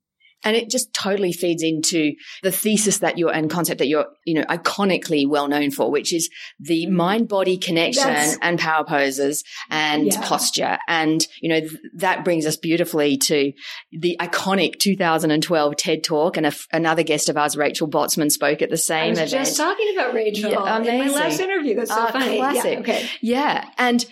And 0.43 0.55
it 0.55 0.69
just 0.69 0.93
totally 0.93 1.33
feeds 1.33 1.63
into 1.63 2.13
the 2.43 2.51
thesis 2.51 2.99
that 2.99 3.17
you're 3.17 3.31
and 3.31 3.49
concept 3.49 3.79
that 3.79 3.87
you're, 3.87 4.07
you 4.25 4.35
know, 4.35 4.43
iconically 4.43 5.27
well 5.27 5.47
known 5.47 5.71
for, 5.71 5.91
which 5.91 6.13
is 6.13 6.29
the 6.59 6.87
mind 6.87 7.27
body 7.27 7.57
connection 7.57 8.03
That's, 8.03 8.37
and 8.41 8.59
power 8.59 8.85
poses 8.85 9.43
and 9.69 10.05
yeah. 10.07 10.21
posture. 10.21 10.77
And, 10.87 11.25
you 11.41 11.49
know, 11.49 11.59
th- 11.59 11.79
that 11.95 12.23
brings 12.23 12.45
us 12.45 12.55
beautifully 12.55 13.17
to 13.17 13.51
the 13.91 14.17
iconic 14.19 14.79
2012 14.79 15.75
TED 15.75 16.03
talk. 16.03 16.37
And 16.37 16.45
a, 16.45 16.53
another 16.71 17.03
guest 17.03 17.29
of 17.29 17.37
ours, 17.37 17.57
Rachel 17.57 17.89
Botsman, 17.89 18.31
spoke 18.31 18.61
at 18.61 18.69
the 18.69 18.77
same 18.77 19.17
I 19.17 19.21
was 19.21 19.33
event. 19.33 19.45
just 19.45 19.57
talking 19.57 19.93
about 19.93 20.13
Rachel 20.13 20.51
yeah, 20.51 20.77
in 20.77 20.99
my 20.99 21.09
last 21.09 21.39
interview. 21.39 21.75
That's 21.75 21.93
so 21.93 22.01
uh, 22.01 22.11
funny. 22.11 22.37
Classic. 22.37 22.73
Yeah, 22.73 22.79
okay. 22.79 23.09
Yeah. 23.21 23.69
And, 23.77 24.05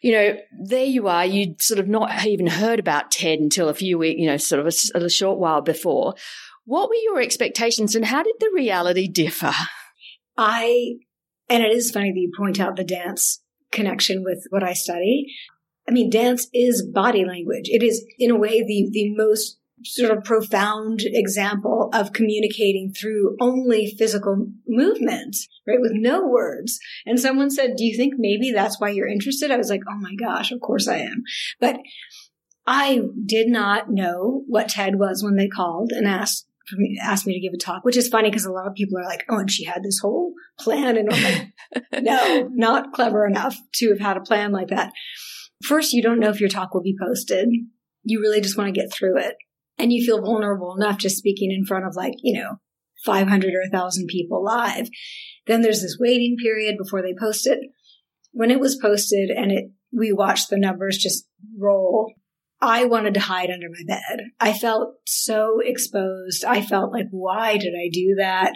you 0.00 0.12
know, 0.12 0.36
there 0.58 0.84
you 0.84 1.08
are. 1.08 1.26
You'd 1.26 1.60
sort 1.60 1.78
of 1.78 1.88
not 1.88 2.24
even 2.24 2.46
heard 2.46 2.78
about 2.78 3.10
TED 3.10 3.38
until 3.38 3.68
a 3.68 3.74
few 3.74 3.98
weeks, 3.98 4.18
you 4.18 4.26
know, 4.26 4.36
sort 4.36 4.64
of 4.64 4.66
a, 4.66 5.04
a 5.04 5.10
short 5.10 5.38
while 5.38 5.60
before. 5.60 6.14
What 6.64 6.88
were 6.88 6.94
your 6.94 7.20
expectations 7.20 7.94
and 7.94 8.04
how 8.04 8.22
did 8.22 8.36
the 8.40 8.50
reality 8.54 9.08
differ? 9.08 9.52
I, 10.36 10.94
and 11.48 11.62
it 11.62 11.72
is 11.72 11.90
funny 11.90 12.12
that 12.12 12.18
you 12.20 12.32
point 12.36 12.58
out 12.58 12.76
the 12.76 12.84
dance 12.84 13.42
connection 13.72 14.24
with 14.24 14.46
what 14.50 14.62
I 14.62 14.72
study. 14.72 15.26
I 15.88 15.92
mean, 15.92 16.10
dance 16.10 16.48
is 16.54 16.86
body 16.86 17.24
language. 17.24 17.64
It 17.64 17.82
is, 17.82 18.04
in 18.18 18.30
a 18.30 18.38
way, 18.38 18.62
the, 18.62 18.88
the 18.90 19.14
most 19.14 19.58
sort 19.84 20.16
of 20.16 20.24
profound 20.24 21.00
example 21.04 21.90
of 21.92 22.12
communicating 22.12 22.92
through 22.92 23.36
only 23.40 23.94
physical 23.98 24.48
movement, 24.68 25.36
right? 25.66 25.80
With 25.80 25.92
no 25.94 26.26
words. 26.26 26.78
And 27.06 27.18
someone 27.18 27.50
said, 27.50 27.76
do 27.76 27.84
you 27.84 27.96
think 27.96 28.14
maybe 28.18 28.52
that's 28.52 28.80
why 28.80 28.90
you're 28.90 29.08
interested? 29.08 29.50
I 29.50 29.56
was 29.56 29.70
like, 29.70 29.82
oh 29.88 29.98
my 29.98 30.14
gosh, 30.14 30.52
of 30.52 30.60
course 30.60 30.88
I 30.88 30.98
am. 30.98 31.22
But 31.60 31.78
I 32.66 33.00
did 33.26 33.48
not 33.48 33.90
know 33.90 34.42
what 34.46 34.68
TED 34.68 34.98
was 34.98 35.22
when 35.22 35.36
they 35.36 35.48
called 35.48 35.92
and 35.92 36.06
asked 36.06 36.46
me, 36.72 36.98
asked 37.02 37.26
me 37.26 37.34
to 37.34 37.40
give 37.40 37.52
a 37.52 37.58
talk, 37.58 37.84
which 37.84 37.96
is 37.96 38.08
funny 38.08 38.30
because 38.30 38.44
a 38.44 38.52
lot 38.52 38.66
of 38.66 38.74
people 38.74 38.98
are 38.98 39.04
like, 39.04 39.24
"Oh, 39.28 39.38
and 39.38 39.50
she 39.50 39.64
had 39.64 39.82
this 39.82 39.98
whole 40.00 40.34
plan," 40.58 40.96
and 40.96 41.12
I'm 41.12 41.22
like, 41.22 41.52
"No, 42.02 42.48
not 42.52 42.92
clever 42.92 43.26
enough 43.26 43.56
to 43.74 43.88
have 43.88 43.98
had 43.98 44.16
a 44.16 44.20
plan 44.20 44.52
like 44.52 44.68
that." 44.68 44.92
First, 45.64 45.92
you 45.92 46.02
don't 46.02 46.20
know 46.20 46.30
if 46.30 46.38
your 46.38 46.48
talk 46.48 46.72
will 46.72 46.82
be 46.82 46.96
posted. 46.96 47.48
You 48.04 48.20
really 48.20 48.40
just 48.40 48.56
want 48.56 48.72
to 48.72 48.80
get 48.80 48.92
through 48.92 49.18
it, 49.18 49.34
and 49.80 49.92
you 49.92 50.04
feel 50.04 50.22
vulnerable 50.22 50.74
enough 50.76 50.98
just 50.98 51.16
speaking 51.16 51.50
in 51.50 51.64
front 51.64 51.86
of 51.86 51.96
like 51.96 52.14
you 52.22 52.40
know 52.40 52.56
500 53.04 53.54
or 53.54 53.62
1,000 53.70 54.08
people 54.08 54.44
live. 54.44 54.88
Then 55.46 55.62
there's 55.62 55.80
this 55.80 55.96
waiting 55.98 56.36
period 56.42 56.76
before 56.76 57.00
they 57.00 57.14
post 57.18 57.46
it. 57.46 57.58
When 58.32 58.50
it 58.50 58.60
was 58.60 58.78
posted 58.80 59.30
and 59.30 59.50
it 59.50 59.70
we 59.92 60.12
watched 60.12 60.50
the 60.50 60.58
numbers 60.58 60.98
just 60.98 61.26
roll 61.58 62.12
I 62.62 62.84
wanted 62.84 63.14
to 63.14 63.20
hide 63.20 63.50
under 63.50 63.68
my 63.68 63.84
bed. 63.86 64.20
I 64.38 64.52
felt 64.52 64.96
so 65.06 65.60
exposed. 65.64 66.44
I 66.44 66.60
felt 66.60 66.92
like, 66.92 67.06
why 67.10 67.56
did 67.56 67.72
I 67.74 67.88
do 67.90 68.16
that? 68.18 68.52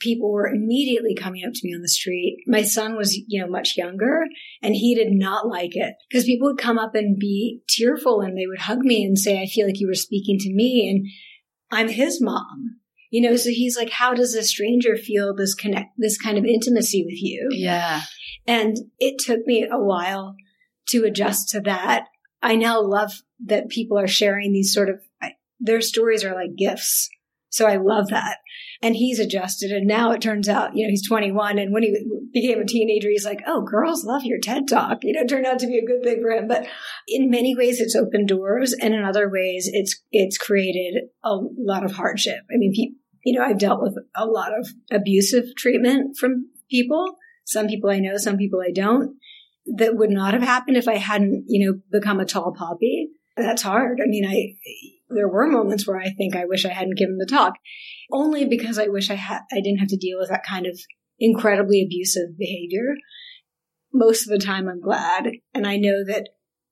People 0.00 0.30
were 0.30 0.46
immediately 0.46 1.14
coming 1.14 1.44
up 1.46 1.52
to 1.54 1.60
me 1.64 1.74
on 1.74 1.80
the 1.80 1.88
street. 1.88 2.38
My 2.46 2.62
son 2.62 2.94
was, 2.94 3.18
you 3.26 3.40
know, 3.40 3.50
much 3.50 3.76
younger 3.76 4.24
and 4.62 4.74
he 4.74 4.94
did 4.94 5.08
not 5.10 5.48
like 5.48 5.74
it 5.74 5.94
because 6.08 6.24
people 6.24 6.48
would 6.48 6.58
come 6.58 6.78
up 6.78 6.94
and 6.94 7.18
be 7.18 7.62
tearful 7.68 8.20
and 8.20 8.36
they 8.36 8.46
would 8.46 8.60
hug 8.60 8.80
me 8.80 9.02
and 9.02 9.18
say, 9.18 9.40
I 9.40 9.46
feel 9.46 9.66
like 9.66 9.80
you 9.80 9.88
were 9.88 9.94
speaking 9.94 10.38
to 10.38 10.52
me 10.52 10.88
and 10.88 11.06
I'm 11.70 11.88
his 11.88 12.20
mom. 12.20 12.80
You 13.10 13.22
know, 13.22 13.36
so 13.36 13.48
he's 13.48 13.76
like, 13.76 13.90
how 13.90 14.12
does 14.12 14.34
a 14.34 14.42
stranger 14.42 14.94
feel 14.94 15.34
this 15.34 15.54
connect, 15.54 15.92
this 15.96 16.18
kind 16.18 16.36
of 16.36 16.44
intimacy 16.44 17.02
with 17.04 17.20
you? 17.22 17.48
Yeah. 17.52 18.02
And 18.46 18.76
it 18.98 19.18
took 19.18 19.46
me 19.46 19.66
a 19.70 19.78
while 19.78 20.36
to 20.90 21.04
adjust 21.04 21.48
to 21.50 21.60
that. 21.62 22.04
I 22.42 22.56
now 22.56 22.80
love 22.80 23.12
that 23.46 23.68
people 23.68 23.98
are 23.98 24.08
sharing 24.08 24.52
these 24.52 24.72
sort 24.72 24.88
of, 24.88 25.00
their 25.60 25.80
stories 25.80 26.24
are 26.24 26.34
like 26.34 26.56
gifts. 26.56 27.08
So 27.50 27.66
I 27.66 27.76
love 27.76 28.08
that. 28.08 28.38
And 28.82 28.94
he's 28.94 29.18
adjusted. 29.18 29.70
And 29.70 29.86
now 29.86 30.12
it 30.12 30.20
turns 30.20 30.48
out, 30.48 30.76
you 30.76 30.86
know, 30.86 30.90
he's 30.90 31.06
21. 31.08 31.58
And 31.58 31.72
when 31.72 31.82
he 31.82 31.96
became 32.32 32.60
a 32.60 32.66
teenager, 32.66 33.08
he's 33.08 33.24
like, 33.24 33.40
oh, 33.46 33.62
girls 33.62 34.04
love 34.04 34.22
your 34.24 34.38
TED 34.38 34.68
talk. 34.68 34.98
You 35.02 35.14
know, 35.14 35.26
turned 35.26 35.46
out 35.46 35.58
to 35.60 35.66
be 35.66 35.78
a 35.78 35.86
good 35.86 36.02
thing 36.04 36.22
for 36.22 36.30
him. 36.30 36.46
But 36.46 36.66
in 37.08 37.30
many 37.30 37.56
ways, 37.56 37.80
it's 37.80 37.96
opened 37.96 38.28
doors. 38.28 38.74
And 38.80 38.94
in 38.94 39.02
other 39.02 39.28
ways, 39.30 39.68
it's, 39.72 40.00
it's 40.12 40.38
created 40.38 41.04
a 41.24 41.36
lot 41.56 41.84
of 41.84 41.92
hardship. 41.92 42.40
I 42.52 42.58
mean, 42.58 42.72
pe- 42.72 42.96
you 43.24 43.38
know, 43.38 43.44
I've 43.44 43.58
dealt 43.58 43.82
with 43.82 43.96
a 44.14 44.26
lot 44.26 44.52
of 44.56 44.68
abusive 44.92 45.44
treatment 45.56 46.16
from 46.18 46.50
people. 46.70 47.16
Some 47.44 47.66
people 47.66 47.90
I 47.90 47.98
know, 47.98 48.18
some 48.18 48.36
people 48.36 48.60
I 48.60 48.72
don't. 48.72 49.16
That 49.76 49.96
would 49.96 50.10
not 50.10 50.34
have 50.34 50.42
happened 50.42 50.76
if 50.76 50.88
I 50.88 50.96
hadn't, 50.96 51.44
you 51.46 51.66
know, 51.66 51.80
become 51.90 52.20
a 52.20 52.24
tall 52.24 52.54
poppy 52.56 53.10
that's 53.38 53.62
hard. 53.62 54.00
I 54.02 54.06
mean, 54.06 54.26
I, 54.26 54.54
there 55.08 55.28
were 55.28 55.46
moments 55.46 55.86
where 55.86 55.98
I 55.98 56.10
think 56.10 56.34
I 56.34 56.44
wish 56.44 56.64
I 56.64 56.70
hadn't 56.70 56.98
given 56.98 57.18
the 57.18 57.26
talk 57.26 57.54
only 58.12 58.44
because 58.44 58.78
I 58.78 58.88
wish 58.88 59.10
I 59.10 59.14
had, 59.14 59.40
I 59.52 59.60
didn't 59.60 59.78
have 59.78 59.88
to 59.88 59.96
deal 59.96 60.18
with 60.18 60.28
that 60.30 60.44
kind 60.46 60.66
of 60.66 60.78
incredibly 61.18 61.82
abusive 61.82 62.36
behavior. 62.38 62.94
Most 63.92 64.26
of 64.26 64.38
the 64.38 64.44
time 64.44 64.68
I'm 64.68 64.80
glad. 64.80 65.28
And 65.54 65.66
I 65.66 65.76
know 65.76 66.04
that 66.04 66.28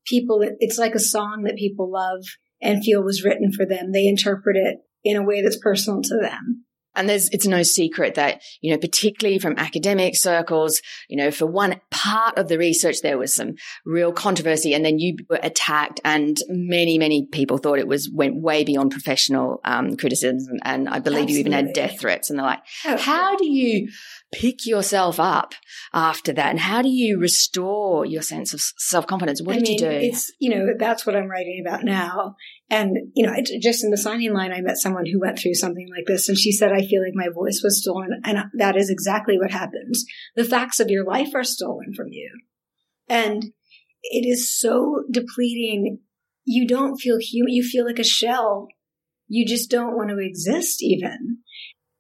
people, 0.07 0.41
it's 0.59 0.79
like 0.79 0.95
a 0.95 1.01
song 1.01 1.45
that 1.45 1.57
people 1.57 1.91
love 1.91 2.25
and 2.61 2.85
feel 2.85 3.03
was 3.03 3.25
written 3.25 3.53
for 3.53 3.65
them. 3.65 3.93
They 3.93 4.07
interpret 4.07 4.57
it 4.57 4.79
in 5.05 5.17
a 5.17 5.25
way 5.25 5.43
that's 5.43 5.59
personal 5.59 6.03
to 6.03 6.19
them. 6.21 6.66
And 6.97 7.09
there's, 7.09 7.29
it's 7.31 7.47
no 7.47 7.63
secret 7.63 8.15
that, 8.15 8.43
you 8.61 8.73
know, 8.73 8.79
particularly 8.79 9.39
from 9.39 9.59
academic 9.59 10.17
circles, 10.17 10.81
you 11.09 11.17
know, 11.17 11.31
for 11.31 11.47
one 11.47 11.81
part 11.91 12.39
of 12.39 12.49
the 12.49 12.59
research, 12.59 13.01
there 13.03 13.19
was 13.19 13.35
some 13.35 13.55
real 13.85 14.13
controversy 14.13 14.75
and 14.75 14.85
then 14.85 14.99
you 14.99 15.17
were 15.29 15.41
attacked 15.43 16.01
and 16.05 16.39
many, 16.49 16.99
many 16.99 17.27
people 17.27 17.59
thought 17.59 17.79
it 17.79 17.89
was, 17.89 18.11
went 18.13 18.41
way 18.41 18.65
beyond 18.65 18.91
professional, 18.91 19.61
um, 19.65 19.97
criticism. 19.97 20.59
And 20.65 20.89
I 20.89 20.99
believe 20.99 21.25
Absolutely. 21.25 21.33
you 21.35 21.41
even 21.41 21.53
had 21.53 21.73
death 21.73 22.01
threats 22.01 22.31
and 22.31 22.39
they're 22.39 22.47
like, 22.47 22.63
oh, 22.85 22.97
how 22.97 23.37
do 23.37 23.47
you 23.47 23.89
pick 24.33 24.67
yourself 24.67 25.21
up 25.21 25.55
after 25.93 26.33
that? 26.33 26.51
And 26.51 26.61
how 26.61 26.83
do 26.83 26.89
you 26.89 27.19
restore 27.19 28.05
your 28.05 28.23
sense 28.23 28.53
of 28.53 28.61
self 28.61 29.07
confidence? 29.07 29.43
What 29.43 29.57
I 29.57 29.59
did 29.59 29.69
mean, 29.69 29.73
you 29.73 29.79
do? 29.79 30.07
It's, 30.09 30.33
you 30.39 30.51
know, 30.51 30.67
that's 30.79 31.07
what 31.07 31.17
I'm 31.17 31.29
writing 31.29 31.63
about 31.67 31.85
now. 31.85 32.37
And, 32.69 32.97
you 33.15 33.27
know, 33.27 33.33
just 33.61 33.85
in 33.85 33.91
the 33.91 33.97
signing 33.97 34.35
line, 34.35 34.53
I 34.53 34.61
met 34.61 34.79
someone 34.79 35.07
who 35.07 35.21
went 35.21 35.39
through 35.39 35.55
something 35.55 35.89
like 35.95 36.07
this 36.07 36.29
and 36.29 36.37
she 36.37 36.53
said, 36.53 36.73
I 36.73 36.85
feel 36.87 37.03
like 37.03 37.15
my 37.15 37.29
voice 37.33 37.61
was 37.63 37.81
stolen. 37.81 38.21
And 38.25 38.39
that 38.59 38.77
is 38.77 38.91
exactly 38.91 39.39
what 39.39 39.53
happens. 39.53 40.05
The 40.35 40.45
facts 40.45 40.81
of 40.81 40.91
your 40.91 41.05
life 41.05 41.35
are 41.35 41.45
stolen 41.45 41.95
from 41.95 42.09
you. 42.11 42.31
And 43.09 43.45
it 44.03 44.27
is 44.27 44.59
so 44.59 45.05
depleting. 45.11 46.01
You 46.45 46.67
don't 46.67 46.97
feel 46.97 47.19
human. 47.21 47.53
You 47.53 47.63
feel 47.63 47.85
like 47.85 47.99
a 47.99 48.05
shell. 48.05 48.69
You 49.29 49.47
just 49.47 49.71
don't 49.71 49.97
want 49.97 50.11
to 50.11 50.19
exist 50.19 50.83
even 50.83 51.39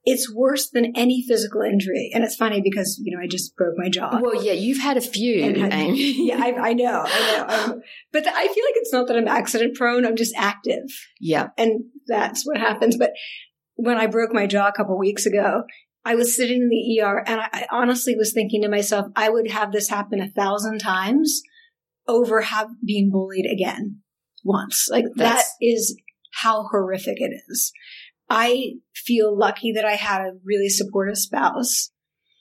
it's 0.07 0.33
worse 0.33 0.71
than 0.71 0.93
any 0.95 1.25
physical 1.27 1.63
injury. 1.63 2.13
And 2.15 2.23
it's 2.23 2.37
funny 2.37 2.61
because, 2.63 2.99
you 3.03 3.15
know, 3.15 3.21
I 3.21 3.27
just 3.27 3.57
broke 3.57 3.75
my 3.77 3.89
jaw. 3.89 4.21
Well, 4.23 4.41
yeah, 4.41 4.53
you've 4.53 4.79
had 4.79 4.97
a 4.97 5.01
few. 5.01 5.27
Yeah, 5.57 6.39
I, 6.41 6.53
I, 6.53 6.73
know, 6.73 7.05
I 7.07 7.37
know. 7.37 7.47
Um, 7.49 7.81
but 8.13 8.23
the, 8.25 8.31
I 8.31 8.43
feel 8.47 8.65
like 8.65 8.77
it's 8.77 8.93
not 8.93 9.09
that 9.09 9.17
I'm 9.17 9.27
accident 9.27 9.75
prone. 9.75 10.07
I'm 10.07 10.17
just 10.17 10.35
active. 10.37 10.85
Yeah. 11.21 11.49
And 11.59 11.87
that's 12.07 12.47
what 12.47 12.59
happens. 12.59 12.97
But 12.97 13.11
when 13.75 13.99
I 13.99 14.07
broke 14.07 14.33
my 14.33 14.47
jaw 14.47 14.69
a 14.69 14.73
couple 14.73 14.97
weeks 14.97 15.27
ago, 15.27 15.65
I 16.05 16.15
was 16.15 16.37
sitting 16.37 16.63
in 16.63 16.69
the 16.69 17.01
ER 17.03 17.25
and 17.27 17.41
I, 17.41 17.49
I 17.53 17.67
honestly 17.73 18.15
was 18.15 18.33
thinking 18.33 18.63
to 18.63 18.69
myself, 18.69 19.07
I 19.17 19.29
would 19.29 19.51
have 19.51 19.73
this 19.73 19.89
happen 19.89 20.21
a 20.21 20.31
thousand 20.31 20.79
times 20.79 21.43
over 22.07 22.43
have 22.43 22.69
being 22.85 23.11
bullied 23.11 23.47
again 23.47 24.03
once. 24.45 24.87
Like 24.89 25.07
that's, 25.17 25.43
that 25.43 25.45
is 25.61 26.01
how 26.33 26.69
horrific 26.71 27.17
it 27.19 27.33
is. 27.49 27.73
I 28.29 28.75
feel 28.95 29.37
lucky 29.37 29.73
that 29.73 29.85
I 29.85 29.95
had 29.95 30.21
a 30.21 30.37
really 30.45 30.69
supportive 30.69 31.17
spouse 31.17 31.91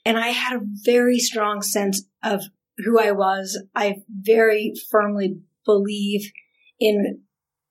and 0.04 0.18
I 0.18 0.28
had 0.28 0.56
a 0.56 0.66
very 0.84 1.18
strong 1.18 1.62
sense 1.62 2.04
of 2.22 2.44
who 2.78 3.00
I 3.00 3.12
was. 3.12 3.60
I 3.74 3.96
very 4.08 4.72
firmly 4.90 5.40
believe 5.64 6.30
in 6.78 7.22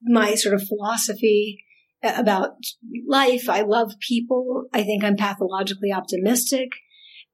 my 0.02 0.36
sort 0.36 0.56
of 0.56 0.68
philosophy 0.68 1.64
about 2.04 2.52
life. 3.08 3.50
I 3.50 3.62
love 3.62 3.94
people. 4.00 4.66
I 4.74 4.84
think 4.84 5.04
I'm 5.04 5.16
pathologically 5.16 5.92
optimistic. 5.92 6.70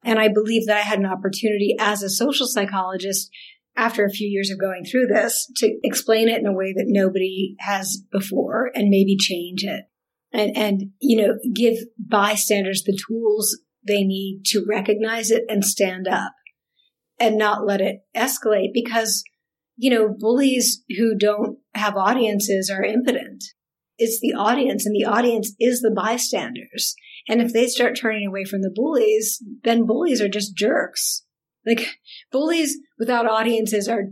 And 0.04 0.18
I 0.18 0.30
believe 0.30 0.66
that 0.68 0.78
I 0.78 0.82
had 0.82 1.00
an 1.00 1.06
opportunity 1.06 1.76
as 1.80 2.02
a 2.02 2.10
social 2.10 2.48
psychologist 2.48 3.30
after 3.76 4.06
a 4.06 4.12
few 4.12 4.28
years 4.28 4.50
of 4.50 4.60
going 4.60 4.84
through 4.84 5.08
this 5.08 5.50
to 5.58 5.80
explain 5.84 6.28
it 6.28 6.40
in 6.40 6.48
a 6.48 6.54
way 6.54 6.74
that 6.74 6.86
nobody 6.88 7.56
has 7.60 8.04
before 8.12 8.72
and 8.74 8.90
maybe 8.90 9.16
change 9.16 9.64
it 9.64 9.86
and, 10.34 10.56
and, 10.56 10.92
you 11.00 11.22
know, 11.22 11.36
give 11.54 11.78
bystanders 11.98 12.84
the 12.84 12.98
tools 13.08 13.60
they 13.86 14.04
need 14.04 14.44
to 14.46 14.66
recognize 14.68 15.32
it 15.32 15.44
and 15.50 15.66
stand 15.66 16.08
up 16.08 16.34
and 17.20 17.38
not 17.38 17.66
let 17.66 17.82
it 17.82 18.02
escalate 18.16 18.70
because, 18.74 19.24
you 19.76 19.90
know, 19.90 20.14
bullies 20.18 20.84
who 20.98 21.18
don't 21.18 21.58
have 21.74 21.96
audiences 21.96 22.70
are 22.70 22.84
impotent. 22.84 23.44
It's 23.98 24.20
the 24.20 24.34
audience 24.34 24.86
and 24.86 24.96
the 24.96 25.06
audience 25.06 25.54
is 25.60 25.82
the 25.82 25.94
bystanders. 25.96 26.96
And 27.28 27.42
if 27.42 27.54
they 27.54 27.68
start 27.68 27.96
turning 27.96 28.28
away 28.28 28.46
from 28.46 28.62
the 28.62 28.72
bullies, 28.74 29.44
then 29.64 29.86
bullies 29.86 30.22
are 30.22 30.30
just 30.30 30.56
jerks. 30.56 31.24
Like 31.66 31.86
bullies 32.32 32.78
without 32.98 33.28
audiences 33.28 33.88
are 33.88 34.06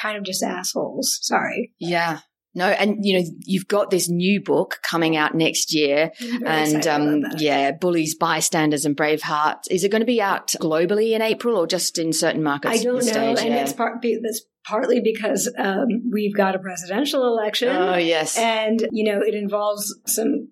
kind 0.00 0.16
of 0.16 0.24
just 0.24 0.42
assholes. 0.42 1.18
Sorry. 1.22 1.72
Yeah. 1.78 2.20
No, 2.56 2.68
and 2.68 3.04
you 3.04 3.18
know 3.18 3.26
you've 3.44 3.68
got 3.68 3.90
this 3.90 4.08
new 4.08 4.40
book 4.40 4.80
coming 4.82 5.14
out 5.14 5.34
next 5.34 5.74
year, 5.74 6.12
and 6.46 6.86
um, 6.86 7.22
yeah, 7.36 7.70
bullies, 7.72 8.14
bystanders, 8.14 8.86
and 8.86 8.96
Braveheart. 8.96 9.64
Is 9.70 9.84
it 9.84 9.90
going 9.90 10.00
to 10.00 10.06
be 10.06 10.22
out 10.22 10.48
globally 10.58 11.12
in 11.12 11.20
April 11.20 11.58
or 11.58 11.66
just 11.66 11.98
in 11.98 12.14
certain 12.14 12.42
markets? 12.42 12.80
I 12.80 12.82
don't 12.82 12.94
know, 12.94 13.00
stage? 13.02 13.40
and 13.40 13.48
yeah. 13.48 13.62
it's 13.62 13.74
part 13.74 14.02
that's 14.22 14.40
partly 14.66 15.00
because 15.04 15.52
um, 15.58 15.86
we've 16.10 16.34
got 16.34 16.54
a 16.54 16.58
presidential 16.58 17.26
election. 17.26 17.68
Oh 17.68 17.98
yes, 17.98 18.38
and 18.38 18.88
you 18.90 19.04
know 19.04 19.20
it 19.20 19.34
involves 19.34 19.94
some 20.06 20.48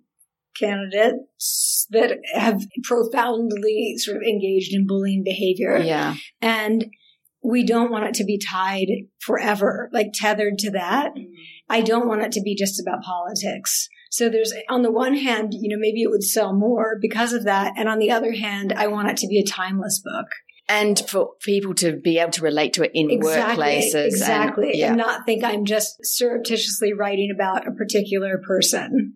candidates 0.61 1.87
that 1.89 2.19
have 2.35 2.61
profoundly 2.83 3.95
sort 3.97 4.19
of 4.19 4.23
engaged 4.25 4.75
in 4.75 4.87
bullying 4.87 5.23
behavior. 5.25 5.79
Yeah, 5.79 6.17
and 6.43 6.85
we 7.43 7.65
don't 7.65 7.91
want 7.91 8.05
it 8.05 8.15
to 8.17 8.25
be 8.25 8.39
tied 8.39 8.89
forever, 9.21 9.89
like 9.91 10.09
tethered 10.13 10.59
to 10.59 10.73
that. 10.73 11.15
Mm-hmm 11.15 11.54
I 11.69 11.81
don't 11.81 12.09
want 12.09 12.23
it 12.23 12.33
to 12.33 12.43
be 12.43 12.55
just 12.55 12.81
about 12.81 13.03
politics. 13.03 13.89
So 14.11 14.29
there's, 14.29 14.53
on 14.69 14.83
the 14.83 14.93
one 14.93 15.17
hand, 15.17 15.55
you 15.55 15.69
know, 15.69 15.81
maybe 15.81 16.03
it 16.03 16.11
would 16.11 16.23
sell 16.23 16.55
more 16.55 16.99
because 17.01 17.33
of 17.33 17.45
that. 17.45 17.75
And 17.77 17.89
on 17.89 17.99
the 17.99 18.11
other 18.11 18.33
hand, 18.33 18.73
I 18.73 18.87
want 18.87 19.09
it 19.09 19.17
to 19.19 19.27
be 19.27 19.39
a 19.39 19.45
timeless 19.45 20.01
book. 20.05 20.27
And 20.69 20.99
for 21.09 21.31
people 21.41 21.75
to 21.75 21.97
be 21.97 22.19
able 22.19 22.31
to 22.33 22.43
relate 22.43 22.73
to 22.75 22.85
it 22.85 22.93
in 22.95 23.11
exactly, 23.11 23.65
workplaces. 23.65 24.07
Exactly. 24.07 24.71
And, 24.71 24.79
yeah. 24.79 24.89
and 24.89 24.97
not 24.97 25.27
think 25.27 25.45
I'm 25.45 25.65
just 25.65 25.97
surreptitiously 26.03 26.95
writing 26.95 27.31
about 27.35 27.67
a 27.69 27.73
particular 27.73 28.41
person. 28.47 29.15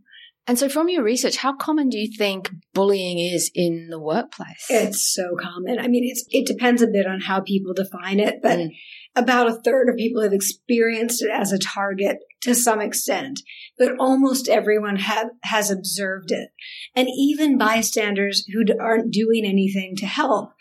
And 0.49 0.59
so, 0.59 0.69
from 0.69 0.89
your 0.89 1.03
research, 1.03 1.37
how 1.37 1.55
common 1.55 1.91
do 1.91 1.99
you 1.99 2.11
think 2.17 2.51
bullying 2.73 3.19
is 3.19 3.51
in 3.55 3.89
the 3.91 4.01
workplace? 4.01 4.67
It's 4.71 5.15
so 5.15 5.37
common. 5.39 5.79
I 5.79 5.89
mean, 5.89 6.05
it's 6.11 6.25
it 6.31 6.47
depends 6.47 6.81
a 6.81 6.87
bit 6.87 7.07
on 7.07 7.21
how 7.21 7.41
people 7.41 7.75
define 7.75 8.19
it, 8.19 8.41
but 8.43 8.59
mm. 8.59 8.71
About 9.19 9.49
a 9.49 9.61
third 9.61 9.89
of 9.89 9.97
people 9.97 10.23
have 10.23 10.33
experienced 10.33 11.23
it 11.23 11.31
as 11.31 11.53
a 11.53 11.59
target 11.59 12.19
to 12.43 12.55
some 12.55 12.81
extent, 12.81 13.41
but 13.77 13.99
almost 13.99 14.49
everyone 14.49 14.97
have, 14.97 15.31
has 15.43 15.71
observed 15.71 16.31
it. 16.31 16.51
And 16.95 17.09
even 17.09 17.59
bystanders 17.59 18.47
who 18.53 18.65
aren't 18.81 19.13
doing 19.13 19.45
anything 19.45 19.97
to 19.97 20.07
help, 20.07 20.53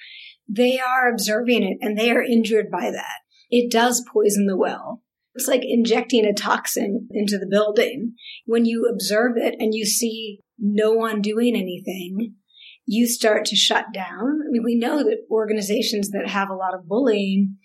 they 0.50 0.80
are 0.80 1.10
observing 1.10 1.64
it 1.64 1.78
and 1.82 1.98
they 1.98 2.10
are 2.12 2.24
injured 2.24 2.72
by 2.72 2.90
that. 2.92 3.20
It 3.50 3.72
does 3.72 4.04
poison 4.12 4.48
the 4.48 4.58
well. 4.58 5.04
It's 5.36 5.48
like 5.48 5.62
injecting 5.64 6.26
a 6.26 6.34
toxin 6.34 7.08
into 7.12 7.38
the 7.38 7.48
building. 7.48 8.16
When 8.46 8.66
you 8.66 8.90
observe 8.92 9.34
it 9.38 9.56
and 9.60 9.74
you 9.74 9.86
see 9.86 10.40
no 10.58 10.94
one 10.94 11.22
doing 11.22 11.56
anything, 11.56 12.34
you 12.88 13.06
start 13.06 13.46
to 13.46 13.56
shut 13.56 13.86
down. 13.94 14.42
I 14.42 14.50
mean, 14.50 14.64
we 14.64 14.76
know 14.76 15.04
that 15.04 15.28
organizations 15.30 16.10
that 16.10 16.30
have 16.30 16.50
a 16.50 16.56
lot 16.56 16.74
of 16.74 16.88
bullying 16.88 17.58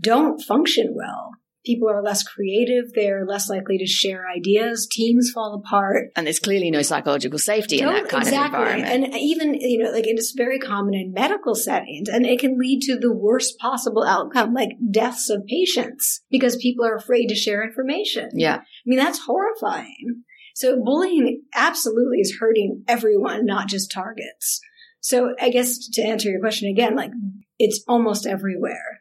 don't 0.00 0.40
function 0.40 0.94
well. 0.94 1.30
People 1.64 1.88
are 1.88 2.02
less 2.02 2.22
creative. 2.22 2.92
They're 2.94 3.24
less 3.24 3.48
likely 3.48 3.78
to 3.78 3.86
share 3.86 4.26
ideas. 4.28 4.86
Teams 4.86 5.30
fall 5.32 5.54
apart. 5.54 6.10
And 6.14 6.26
there's 6.26 6.38
clearly 6.38 6.70
no 6.70 6.82
psychological 6.82 7.38
safety 7.38 7.80
in 7.80 7.86
that 7.86 8.06
kind 8.08 8.22
exactly. 8.22 8.60
of 8.60 8.68
environment. 8.68 9.04
And 9.04 9.14
even, 9.16 9.54
you 9.54 9.82
know, 9.82 9.90
like 9.90 10.06
it's 10.06 10.34
very 10.36 10.58
common 10.58 10.92
in 10.92 11.14
medical 11.14 11.54
settings 11.54 12.10
and 12.10 12.26
it 12.26 12.38
can 12.38 12.58
lead 12.58 12.82
to 12.82 12.98
the 12.98 13.10
worst 13.10 13.58
possible 13.58 14.04
outcome, 14.04 14.52
like 14.52 14.72
deaths 14.90 15.30
of 15.30 15.46
patients 15.46 16.20
because 16.30 16.56
people 16.56 16.84
are 16.84 16.96
afraid 16.96 17.28
to 17.28 17.34
share 17.34 17.66
information. 17.66 18.28
Yeah. 18.34 18.56
I 18.56 18.84
mean, 18.84 18.98
that's 18.98 19.20
horrifying. 19.20 20.24
So 20.54 20.82
bullying 20.84 21.44
absolutely 21.54 22.18
is 22.18 22.36
hurting 22.38 22.84
everyone, 22.86 23.46
not 23.46 23.68
just 23.68 23.90
targets. 23.90 24.60
So 25.00 25.34
I 25.40 25.48
guess 25.48 25.88
to 25.94 26.02
answer 26.02 26.28
your 26.28 26.40
question 26.40 26.68
again, 26.68 26.94
like 26.94 27.10
it's 27.58 27.82
almost 27.88 28.26
everywhere. 28.26 29.00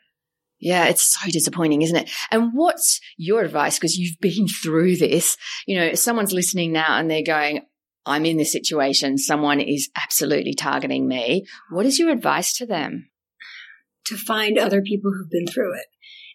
Yeah, 0.63 0.86
it's 0.86 1.03
so 1.03 1.29
disappointing, 1.29 1.82
isn't 1.82 1.96
it? 1.96 2.10
And 2.32 2.51
what's 2.53 3.01
your 3.17 3.41
advice? 3.41 3.77
Because 3.77 3.98
you've 3.98 4.20
been 4.22 4.48
through 4.63 4.96
this. 4.96 5.36
You 5.67 5.77
know, 5.77 5.93
someone's 5.93 6.32
listening 6.32 6.72
now 6.72 6.98
and 6.98 7.12
they're 7.12 7.22
going, 7.22 7.65
I'm 8.05 8.25
in 8.25 8.38
this 8.38 8.53
situation. 8.53 9.17
Someone 9.17 9.60
is 9.60 9.89
absolutely 10.01 10.53
targeting 10.53 11.05
me. 11.05 11.46
What 11.70 11.86
is 11.86 12.00
your 12.00 12.12
advice 12.12 12.55
to 12.58 12.65
them? 12.65 13.10
To 14.05 14.15
find 14.15 14.58
other 14.58 14.82
people 14.82 15.12
who've 15.12 15.29
been 15.29 15.48
through 15.48 15.75
it. 15.75 15.86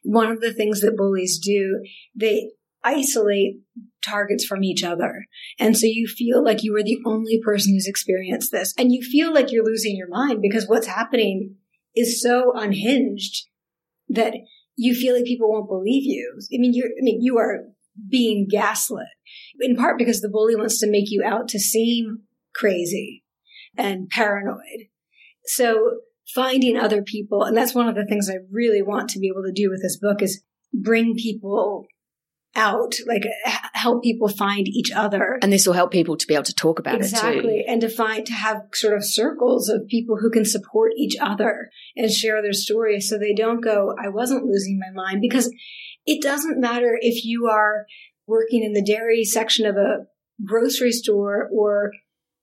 One 0.03 0.31
of 0.31 0.43
the 0.43 0.53
things 0.53 0.83
that 0.83 0.97
bullies 0.97 1.39
do, 1.39 1.83
they 2.15 2.51
isolate 2.85 3.61
targets 4.05 4.45
from 4.45 4.63
each 4.63 4.85
other. 4.85 5.25
And 5.59 5.77
so 5.77 5.87
you 5.87 6.07
feel 6.07 6.45
like 6.45 6.63
you 6.63 6.77
are 6.77 6.83
the 6.83 6.99
only 7.07 7.41
person 7.43 7.73
who's 7.73 7.89
experienced 7.89 8.53
this. 8.53 8.75
And 8.77 8.93
you 8.93 9.01
feel 9.01 9.33
like 9.33 9.53
you're 9.53 9.65
losing 9.65 9.97
your 9.97 10.09
mind 10.09 10.41
because 10.43 10.67
what's 10.67 10.87
happening 10.87 11.57
is 11.95 12.23
so 12.23 12.53
unhinged 12.55 13.47
that 14.09 14.35
you 14.77 14.95
feel 14.95 15.15
like 15.15 15.25
people 15.25 15.50
won't 15.50 15.69
believe 15.69 16.05
you. 16.05 16.38
I 16.53 16.59
mean, 16.59 16.73
you're, 16.75 16.88
I 16.88 17.03
mean, 17.03 17.21
you 17.21 17.38
are 17.38 17.65
being 18.09 18.47
gaslit 18.49 19.07
in 19.61 19.77
part 19.77 19.99
because 19.99 20.21
the 20.21 20.29
bully 20.29 20.55
wants 20.55 20.79
to 20.81 20.91
make 20.91 21.11
you 21.11 21.23
out 21.25 21.49
to 21.49 21.59
seem 21.59 22.21
crazy 22.55 23.25
and 23.77 24.09
paranoid. 24.09 24.88
So 25.47 26.00
finding 26.35 26.77
other 26.77 27.03
people, 27.03 27.43
and 27.43 27.57
that's 27.57 27.75
one 27.75 27.88
of 27.88 27.95
the 27.95 28.07
things 28.07 28.31
I 28.31 28.38
really 28.53 28.83
want 28.83 29.11
to 29.11 29.19
be 29.19 29.29
able 29.29 29.43
to 29.43 29.53
do 29.53 29.71
with 29.71 29.83
this 29.83 29.99
book 29.99 30.23
is 30.23 30.43
bring 30.73 31.15
people 31.15 31.87
out, 32.59 32.95
like 33.07 33.23
help 33.73 34.03
people 34.03 34.29
find 34.29 34.69
each 34.69 34.91
other. 34.91 35.38
And 35.41 35.53
this 35.53 35.67
will 35.67 35.75
help 35.75 35.93
people 35.93 36.17
to 36.17 36.27
be 36.27 36.35
able 36.35 36.45
to 36.45 36.55
talk 36.55 36.79
about 36.79 36.97
exactly. 36.97 37.31
it 37.31 37.33
too. 37.33 37.38
Exactly. 37.38 37.65
And 37.67 37.81
to 37.81 37.88
find, 37.88 38.27
to 38.27 38.33
have 38.33 38.62
sort 38.75 38.95
of 38.95 39.05
circles 39.05 39.69
of 39.69 39.87
people 39.87 40.17
who 40.21 40.31
can 40.31 40.45
support 40.45 40.93
each 40.97 41.17
other 41.21 41.71
and 41.97 42.11
share 42.11 42.43
their 42.43 42.53
stories 42.53 43.09
so 43.09 43.19
they 43.19 43.35
don't 43.35 43.62
go, 43.62 43.95
I 44.03 44.09
wasn't 44.09 44.45
losing 44.45 44.79
my 44.79 44.91
mind 44.93 45.21
because 45.21 45.55
it 46.05 46.21
doesn't 46.21 46.61
matter 46.61 46.99
if 47.00 47.25
you 47.25 47.47
are 47.47 47.87
working 48.27 48.65
in 48.65 48.73
the 48.73 48.85
dairy 48.85 49.25
section 49.25 49.65
of 49.65 49.77
a 49.77 50.07
grocery 50.45 50.93
store 50.93 51.49
or 51.53 51.93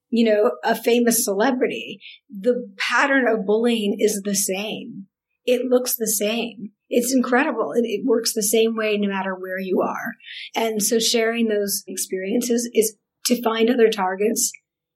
you 0.10 0.24
know, 0.24 0.52
a 0.64 0.76
famous 0.76 1.26
celebrity, 1.26 2.00
the 2.30 2.72
pattern 2.78 3.28
of 3.28 3.46
bullying 3.46 3.98
is 4.00 4.22
the 4.24 4.36
same. 4.36 5.08
It 5.46 5.66
looks 5.66 5.96
the 5.96 6.08
same 6.08 6.72
it's 6.90 7.14
incredible. 7.14 7.72
It, 7.74 7.86
it, 7.86 8.06
works 8.06 8.34
the 8.34 8.44
same 8.44 8.76
way 8.76 8.98
no 8.98 9.08
matter 9.08 9.34
where 9.34 9.60
you 9.60 9.82
are. 9.82 10.14
And 10.56 10.82
so 10.82 11.00
sharing 11.00 11.48
those 11.48 11.84
experiences 11.88 12.70
is 12.74 12.96
to 13.26 13.42
find 13.42 13.70
other 13.70 13.90
targets. 13.90 14.52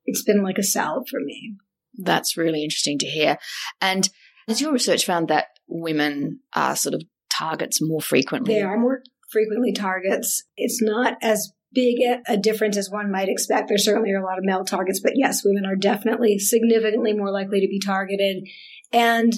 It's 0.06 0.24
been 0.24 0.44
like 0.44 0.58
a 0.58 0.64
salve 0.64 1.08
for 1.10 1.20
me. 1.20 1.56
That's 1.98 2.38
really 2.38 2.64
interesting 2.64 3.00
to 3.00 3.08
hear. 3.08 3.38
And 3.82 4.10
has 4.48 4.62
your 4.62 4.72
research 4.72 5.06
found 5.06 5.28
that 5.28 5.48
women 5.68 6.40
are 6.56 6.76
sort 6.76 6.96
of 6.96 7.04
targets 7.32 7.80
more 7.82 8.02
frequently? 8.02 8.56
They 8.56 8.62
are 8.62 8.78
more 8.78 9.02
frequently 9.32 9.74
targets. 9.74 10.44
It's 10.58 10.82
not 10.82 11.18
as 11.22 11.52
big 11.72 11.98
a 12.28 12.38
difference 12.38 12.78
as 12.78 12.90
one 12.90 13.12
might 13.12 13.30
expect. 13.30 13.68
There 13.68 13.78
certainly 13.78 14.12
are 14.12 14.22
a 14.22 14.26
lot 14.26 14.40
of 14.40 14.44
male 14.44 14.66
targets, 14.66 15.00
but 15.00 15.14
yes, 15.16 15.44
women 15.46 15.66
are 15.66 15.76
definitely 15.76 16.40
significantly 16.40 17.14
more 17.14 17.32
likely 17.32 17.62
to 17.62 17.68
be 17.68 17.80
targeted. 17.80 18.48
And 18.92 19.34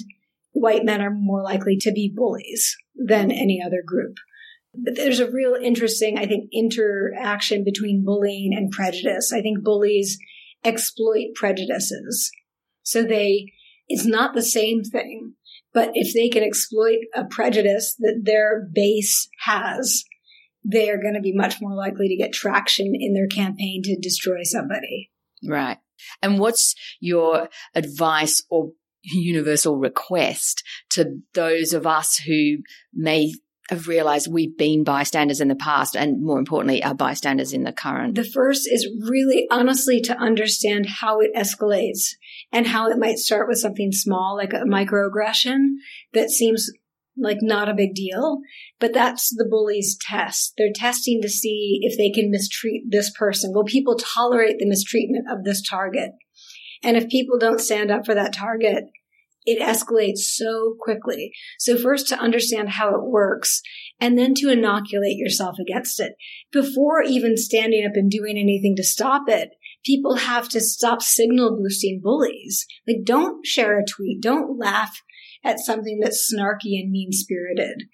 white 0.52 0.84
men 0.84 1.00
are 1.00 1.10
more 1.10 1.42
likely 1.42 1.76
to 1.80 1.92
be 1.92 2.12
bullies 2.14 2.76
than 2.94 3.30
any 3.30 3.60
other 3.64 3.82
group. 3.84 4.16
But 4.74 4.96
there's 4.96 5.20
a 5.20 5.30
real 5.30 5.54
interesting, 5.54 6.18
I 6.18 6.26
think, 6.26 6.48
interaction 6.52 7.64
between 7.64 8.04
bullying 8.04 8.52
and 8.54 8.70
prejudice. 8.70 9.32
I 9.32 9.42
think 9.42 9.62
bullies 9.62 10.18
exploit 10.64 11.34
prejudices. 11.34 12.30
So 12.82 13.02
they, 13.02 13.52
it's 13.88 14.06
not 14.06 14.34
the 14.34 14.42
same 14.42 14.82
thing, 14.82 15.34
but 15.74 15.90
if 15.94 16.14
they 16.14 16.28
can 16.28 16.42
exploit 16.42 16.98
a 17.14 17.24
prejudice 17.24 17.96
that 17.98 18.22
their 18.24 18.68
base 18.72 19.28
has, 19.44 20.04
they 20.64 20.88
are 20.90 21.00
going 21.00 21.14
to 21.14 21.20
be 21.20 21.34
much 21.34 21.60
more 21.60 21.74
likely 21.74 22.08
to 22.08 22.16
get 22.16 22.32
traction 22.32 22.92
in 22.98 23.14
their 23.14 23.26
campaign 23.26 23.82
to 23.84 23.98
destroy 24.00 24.42
somebody. 24.42 25.10
Right. 25.44 25.78
And 26.22 26.38
what's 26.38 26.74
your 27.00 27.48
advice 27.74 28.44
or 28.48 28.72
universal 29.02 29.78
request 29.78 30.62
to 30.90 31.18
those 31.34 31.72
of 31.72 31.86
us 31.86 32.18
who 32.18 32.58
may 32.94 33.32
have 33.68 33.88
realized 33.88 34.30
we've 34.30 34.56
been 34.56 34.84
bystanders 34.84 35.40
in 35.40 35.48
the 35.48 35.54
past 35.54 35.96
and 35.96 36.22
more 36.22 36.38
importantly 36.38 36.82
are 36.82 36.94
bystanders 36.94 37.52
in 37.52 37.64
the 37.64 37.72
current. 37.72 38.14
The 38.14 38.24
first 38.24 38.68
is 38.70 38.88
really 39.08 39.46
honestly 39.50 40.00
to 40.02 40.16
understand 40.16 40.86
how 41.00 41.20
it 41.20 41.30
escalates 41.34 42.10
and 42.52 42.66
how 42.66 42.90
it 42.90 42.98
might 42.98 43.18
start 43.18 43.48
with 43.48 43.58
something 43.58 43.92
small 43.92 44.36
like 44.36 44.52
a 44.52 44.64
microaggression 44.66 45.76
that 46.12 46.30
seems 46.30 46.70
like 47.16 47.38
not 47.40 47.68
a 47.68 47.74
big 47.74 47.94
deal 47.94 48.40
but 48.82 48.92
that's 48.92 49.30
the 49.30 49.46
bully's 49.48 49.96
test. 50.00 50.54
They're 50.58 50.72
testing 50.74 51.22
to 51.22 51.28
see 51.28 51.78
if 51.82 51.96
they 51.96 52.10
can 52.10 52.32
mistreat 52.32 52.82
this 52.90 53.12
person. 53.16 53.52
Will 53.54 53.62
people 53.62 53.94
tolerate 53.94 54.58
the 54.58 54.68
mistreatment 54.68 55.26
of 55.30 55.44
this 55.44 55.62
target 55.62 56.10
and 56.82 56.96
if 56.96 57.08
people 57.08 57.38
don't 57.38 57.60
stand 57.60 57.90
up 57.90 58.04
for 58.04 58.14
that 58.14 58.32
target, 58.32 58.84
it 59.44 59.60
escalates 59.60 60.18
so 60.18 60.76
quickly. 60.78 61.32
So 61.58 61.76
first 61.76 62.08
to 62.08 62.18
understand 62.18 62.70
how 62.70 62.94
it 62.94 63.04
works 63.04 63.60
and 64.00 64.16
then 64.16 64.34
to 64.34 64.50
inoculate 64.50 65.16
yourself 65.16 65.56
against 65.60 65.98
it. 65.98 66.12
Before 66.52 67.02
even 67.02 67.36
standing 67.36 67.84
up 67.84 67.92
and 67.94 68.10
doing 68.10 68.36
anything 68.38 68.76
to 68.76 68.84
stop 68.84 69.22
it, 69.28 69.50
people 69.84 70.16
have 70.16 70.48
to 70.50 70.60
stop 70.60 71.02
signal 71.02 71.56
boosting 71.56 72.00
bullies. 72.02 72.66
Like 72.86 73.04
don't 73.04 73.44
share 73.44 73.80
a 73.80 73.84
tweet. 73.84 74.22
Don't 74.22 74.58
laugh 74.58 75.02
at 75.44 75.58
something 75.58 75.98
that's 76.00 76.32
snarky 76.32 76.78
and 76.80 76.90
mean 76.92 77.10
spirited. 77.10 77.84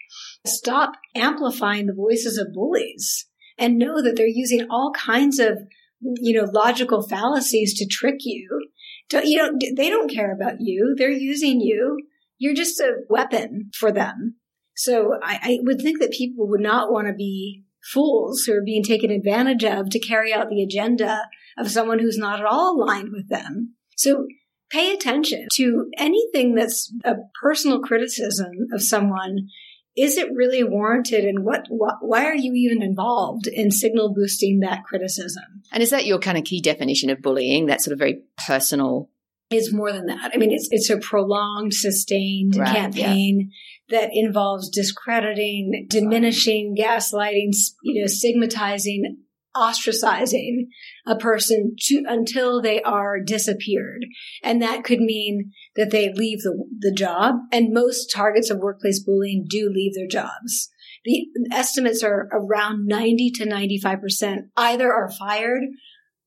Stop 0.46 0.92
amplifying 1.14 1.86
the 1.86 1.94
voices 1.94 2.36
of 2.36 2.52
bullies 2.52 3.26
and 3.56 3.78
know 3.78 4.02
that 4.02 4.16
they're 4.16 4.26
using 4.26 4.66
all 4.70 4.92
kinds 4.92 5.38
of, 5.38 5.58
you 6.00 6.38
know, 6.38 6.48
logical 6.52 7.06
fallacies 7.08 7.74
to 7.74 7.86
trick 7.86 8.16
you 8.20 8.68
don't, 9.08 9.26
you 9.26 9.38
don't, 9.38 9.62
they 9.76 9.90
don't 9.90 10.12
care 10.12 10.32
about 10.32 10.60
you. 10.60 10.94
They're 10.96 11.10
using 11.10 11.60
you. 11.60 11.98
You're 12.38 12.54
just 12.54 12.80
a 12.80 12.98
weapon 13.08 13.70
for 13.74 13.90
them. 13.90 14.36
So 14.76 15.18
I, 15.22 15.38
I 15.42 15.58
would 15.62 15.80
think 15.80 16.00
that 16.00 16.12
people 16.12 16.48
would 16.48 16.60
not 16.60 16.92
want 16.92 17.08
to 17.08 17.12
be 17.12 17.64
fools 17.92 18.42
who 18.42 18.52
are 18.54 18.62
being 18.64 18.84
taken 18.84 19.10
advantage 19.10 19.64
of 19.64 19.90
to 19.90 19.98
carry 19.98 20.32
out 20.32 20.50
the 20.50 20.62
agenda 20.62 21.22
of 21.56 21.70
someone 21.70 21.98
who's 21.98 22.18
not 22.18 22.40
at 22.40 22.46
all 22.46 22.76
aligned 22.76 23.10
with 23.12 23.28
them. 23.28 23.74
So 23.96 24.26
pay 24.70 24.92
attention 24.92 25.48
to 25.54 25.86
anything 25.96 26.54
that's 26.54 26.92
a 27.04 27.14
personal 27.42 27.80
criticism 27.80 28.68
of 28.72 28.82
someone 28.82 29.48
is 29.98 30.16
it 30.16 30.28
really 30.32 30.62
warranted? 30.62 31.24
And 31.24 31.44
what, 31.44 31.66
what, 31.68 31.96
why 32.00 32.26
are 32.26 32.36
you 32.36 32.52
even 32.54 32.82
involved 32.82 33.48
in 33.48 33.70
signal 33.70 34.14
boosting 34.14 34.60
that 34.60 34.84
criticism? 34.84 35.62
And 35.72 35.82
is 35.82 35.90
that 35.90 36.06
your 36.06 36.18
kind 36.18 36.38
of 36.38 36.44
key 36.44 36.60
definition 36.60 37.10
of 37.10 37.20
bullying 37.20 37.66
that 37.66 37.82
sort 37.82 37.92
of 37.92 37.98
very 37.98 38.22
personal? 38.46 39.10
It's 39.50 39.72
more 39.72 39.92
than 39.92 40.06
that. 40.06 40.32
I 40.34 40.36
mean 40.36 40.52
it's 40.52 40.68
it's 40.70 40.90
a 40.90 40.98
prolonged 40.98 41.72
sustained 41.72 42.56
right, 42.56 42.74
campaign 42.76 43.50
yeah. 43.88 43.98
that 43.98 44.10
involves 44.12 44.68
discrediting 44.68 45.86
diminishing 45.88 46.76
gaslighting 46.76 47.52
you 47.82 48.02
know 48.02 48.06
stigmatizing 48.06 49.16
ostracizing 49.58 50.68
a 51.06 51.16
person 51.16 51.74
to, 51.86 52.04
until 52.06 52.62
they 52.62 52.80
are 52.82 53.20
disappeared. 53.20 54.06
And 54.42 54.62
that 54.62 54.84
could 54.84 55.00
mean 55.00 55.52
that 55.76 55.90
they 55.90 56.12
leave 56.12 56.40
the, 56.40 56.64
the 56.78 56.92
job. 56.92 57.36
And 57.52 57.72
most 57.72 58.12
targets 58.14 58.50
of 58.50 58.58
workplace 58.58 59.02
bullying 59.02 59.46
do 59.48 59.70
leave 59.72 59.94
their 59.94 60.06
jobs. 60.06 60.70
The 61.04 61.26
estimates 61.52 62.02
are 62.02 62.28
around 62.32 62.86
90 62.86 63.30
to 63.36 63.46
95% 63.46 64.50
either 64.56 64.92
are 64.92 65.10
fired 65.10 65.62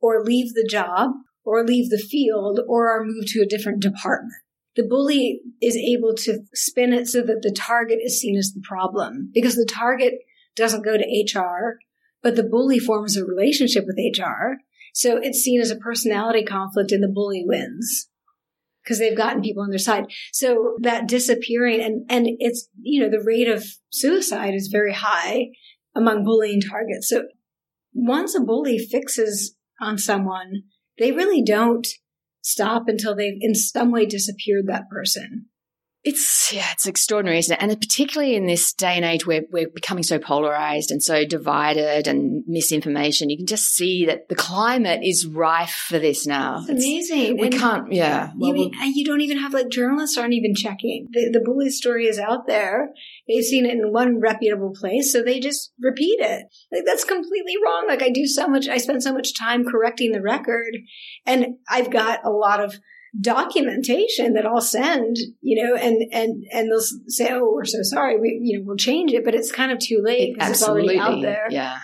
or 0.02 0.24
leave 0.24 0.54
the 0.54 0.68
job 0.70 1.12
or 1.44 1.64
leave 1.64 1.90
the 1.90 1.98
field 1.98 2.60
or 2.68 2.90
are 2.90 3.04
moved 3.04 3.28
to 3.30 3.42
a 3.42 3.48
different 3.48 3.82
department. 3.82 4.34
The 4.76 4.88
bully 4.88 5.42
is 5.62 5.76
able 5.76 6.14
to 6.16 6.40
spin 6.54 6.94
it 6.94 7.08
so 7.08 7.22
that 7.22 7.42
the 7.42 7.54
target 7.56 8.00
is 8.02 8.20
seen 8.20 8.38
as 8.38 8.54
the 8.54 8.62
problem 8.64 9.30
because 9.34 9.56
the 9.56 9.68
target 9.70 10.14
doesn't 10.56 10.86
go 10.86 10.98
to 10.98 11.40
HR, 11.40 11.80
but 12.22 12.36
the 12.36 12.44
bully 12.44 12.80
forms 12.80 13.18
a 13.18 13.26
relationship 13.26 13.86
with 13.86 13.98
HR. 13.98 14.58
So 14.94 15.18
it's 15.18 15.40
seen 15.40 15.62
as 15.62 15.72
a 15.72 15.78
personality 15.78 16.44
conflict 16.44 16.92
and 16.92 17.04
the 17.04 17.12
bully 17.14 17.44
wins 17.46 18.10
because 18.84 19.00
they've 19.00 19.18
gotten 19.18 19.42
people 19.42 19.64
on 19.64 19.70
their 19.70 19.80
side. 19.80 20.06
So 20.34 20.76
that 20.82 21.08
disappearing 21.08 21.82
and, 21.82 22.06
and 22.10 22.28
it's, 22.40 22.68
you 22.82 23.02
know, 23.02 23.10
the 23.10 23.24
rate 23.24 23.48
of 23.48 23.66
suicide 23.92 24.54
is 24.54 24.70
very 24.72 24.94
high 24.94 25.48
among 25.96 26.24
bullying 26.24 26.62
targets. 26.62 27.10
So 27.10 27.24
once 27.94 28.36
a 28.36 28.42
bully 28.42 28.78
fixes 28.80 29.56
on 29.80 29.98
someone, 29.98 30.64
they 30.98 31.12
really 31.12 31.44
don't 31.44 31.88
stop 32.42 32.84
until 32.88 33.16
they've 33.16 33.38
in 33.40 33.56
some 33.56 33.92
way 33.92 34.06
disappeared 34.06 34.66
that 34.68 34.90
person. 34.90 35.48
It's 36.04 36.52
yeah, 36.52 36.66
it's 36.72 36.88
extraordinary, 36.88 37.38
isn't 37.38 37.54
it? 37.54 37.62
And 37.62 37.80
particularly 37.80 38.36
in 38.36 38.48
this 38.48 38.74
day 38.74 38.96
and 38.96 39.06
age 39.06 39.28
where 39.28 39.44
we're 39.52 39.70
becoming 39.70 40.04
so 40.04 40.18
polarized 40.18 40.90
and 40.90 41.02
so 41.02 41.26
divided 41.26 42.08
and 42.08 42.44
misinformation, 42.48 43.30
you 43.30 43.38
can 43.38 43.46
just 43.46 43.76
see 43.76 44.08
that 44.08 44.28
the 44.28 44.36
climate 44.36 45.02
is 45.04 45.28
rife 45.28 45.86
for 45.88 46.00
this 46.00 46.26
now. 46.26 46.66
It's 46.68 46.70
amazing. 46.70 47.38
we 47.38 47.50
can't, 47.50 47.94
yeah. 47.94 48.32
Well, 48.36 48.56
you, 48.56 48.72
you 48.94 49.06
don't 49.06 49.22
even 49.22 49.38
have 49.38 49.54
like 49.54 49.70
journalists 49.70 50.18
aren't 50.18 50.34
even 50.34 50.56
checking. 50.56 51.08
The, 51.12 51.30
the 51.34 51.40
bully 51.40 51.70
story 51.70 52.06
is 52.06 52.18
out 52.18 52.48
there. 52.48 52.90
They've 53.28 53.44
seen 53.44 53.68
it 53.68 53.74
in 53.74 53.94
one 53.94 54.20
reputable 54.20 54.74
place, 54.74 55.14
so 55.14 55.22
they 55.22 55.40
just 55.40 55.72
repeat 55.80 56.20
it. 56.20 56.48
Like 56.72 56.84
that's 56.86 57.04
completely 57.04 57.56
wrong. 57.64 57.86
Like 57.88 58.02
I 58.02 58.10
do 58.10 58.26
so 58.26 58.48
much, 58.48 58.68
I 58.68 58.78
spend 58.78 59.04
so 59.04 59.14
much 59.14 59.38
time 59.38 59.66
correcting 59.66 60.14
the 60.14 60.22
record, 60.22 60.78
and 61.28 61.58
I've 61.70 61.92
got 61.92 62.26
a 62.26 62.32
lot 62.32 62.60
of 62.60 62.80
documentation 63.20 64.34
that 64.34 64.46
I'll 64.46 64.62
send, 64.62 65.18
you 65.42 65.64
know, 65.64 65.76
and 65.76 66.04
and 66.12 66.46
and 66.52 66.72
they'll 66.72 66.80
say, 67.08 67.30
"Oh, 67.32 67.52
we're 67.54 67.66
so 67.66 67.80
sorry. 67.82 68.20
We, 68.20 68.40
you 68.42 68.60
know, 68.60 68.66
we'll 68.66 68.78
change 68.78 69.12
it," 69.12 69.26
but 69.26 69.36
it's 69.36 69.52
kind 69.52 69.72
of 69.72 69.80
too 69.80 70.02
late 70.04 70.34
because 70.34 70.52
it's 70.52 70.64
already 70.68 70.98
out 70.98 71.22
there. 71.22 71.48
Yeah. 71.50 71.80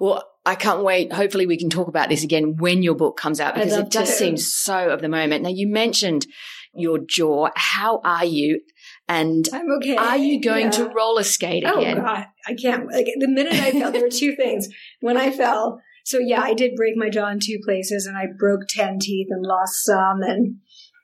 Well, 0.00 0.24
I 0.44 0.56
can't 0.56 0.82
wait. 0.82 1.12
Hopefully, 1.12 1.46
we 1.46 1.56
can 1.56 1.70
talk 1.70 1.88
about 1.88 2.08
this 2.08 2.24
again 2.24 2.56
when 2.56 2.82
your 2.82 2.94
book 2.94 3.16
comes 3.16 3.40
out 3.40 3.54
because 3.54 3.72
it 3.72 3.90
just 3.90 4.12
to. 4.12 4.18
seems 4.18 4.52
so 4.52 4.90
of 4.90 5.00
the 5.00 5.08
moment. 5.08 5.44
Now, 5.44 5.50
you 5.50 5.68
mentioned 5.68 6.26
your 6.74 6.98
jaw. 6.98 7.48
How 7.54 8.00
are 8.04 8.24
you? 8.24 8.60
And 9.08 9.46
I'm 9.52 9.70
okay. 9.78 9.96
are 9.96 10.16
you 10.16 10.40
going 10.40 10.66
Yeah. 10.66 10.70
to 10.70 10.88
roller 10.88 11.22
skate 11.22 11.64
oh, 11.66 11.78
again? 11.78 11.98
Oh? 11.98 12.02
God, 12.02 12.26
I 12.46 12.54
can't. 12.54 12.90
Like 12.90 13.06
the 13.18 13.28
minute 13.28 13.52
I 13.52 13.70
fell, 13.70 13.92
there 13.92 14.02
were 14.02 14.08
two 14.08 14.34
things. 14.36 14.68
When 15.00 15.16
I 15.16 15.30
fell, 15.30 15.80
so 16.04 16.18
yeah, 16.18 16.40
I 16.40 16.54
did 16.54 16.74
break 16.76 16.96
my 16.96 17.10
jaw 17.10 17.28
in 17.28 17.38
two 17.40 17.58
places, 17.64 18.06
and 18.06 18.16
I 18.16 18.24
broke 18.38 18.62
ten 18.68 18.98
teeth 18.98 19.28
and 19.30 19.44
lost 19.44 19.84
some, 19.84 20.22
and 20.22 20.56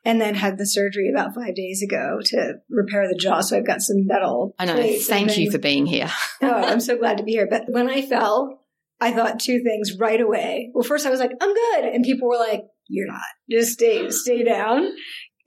and 0.05 0.21
then 0.21 0.35
had 0.35 0.59
the 0.59 0.67
surgery 0.67 1.11
about 1.15 1.35
five 1.35 1.55
days 1.55 1.83
ago 1.83 2.19
to 2.25 2.55
repair 2.71 3.07
the 3.09 3.19
jaw. 3.19 3.41
So 3.41 3.57
I've 3.57 3.67
got 3.67 3.83
some 3.83 4.07
metal. 4.07 4.55
I 4.59 4.65
know. 4.65 4.99
Thank 4.99 5.37
you 5.37 5.51
for 5.51 5.59
being 5.59 5.87
here. 5.87 6.11
oh, 6.43 6.51
I'm 6.51 6.81
so 6.81 6.97
glad 6.97 7.19
to 7.19 7.25
be 7.25 7.33
here. 7.33 7.49
But 7.49 7.65
when 7.69 7.89
I 7.89 8.03
fell, 8.03 8.61
I 9.01 9.13
thought 9.13 9.41
two 9.41 9.63
things 9.63 9.99
right 9.99 10.21
away. 10.21 10.71
Well, 10.75 10.85
first 10.85 11.07
I 11.07 11.11
was 11.11 11.21
like, 11.21 11.33
I'm 11.41 11.55
good, 11.55 11.85
and 11.85 12.05
people 12.05 12.29
were 12.29 12.39
like, 12.39 12.63
You're 12.89 13.07
not. 13.07 13.21
Just 13.51 13.73
stay, 13.73 14.11
stay 14.11 14.43
down. 14.43 14.89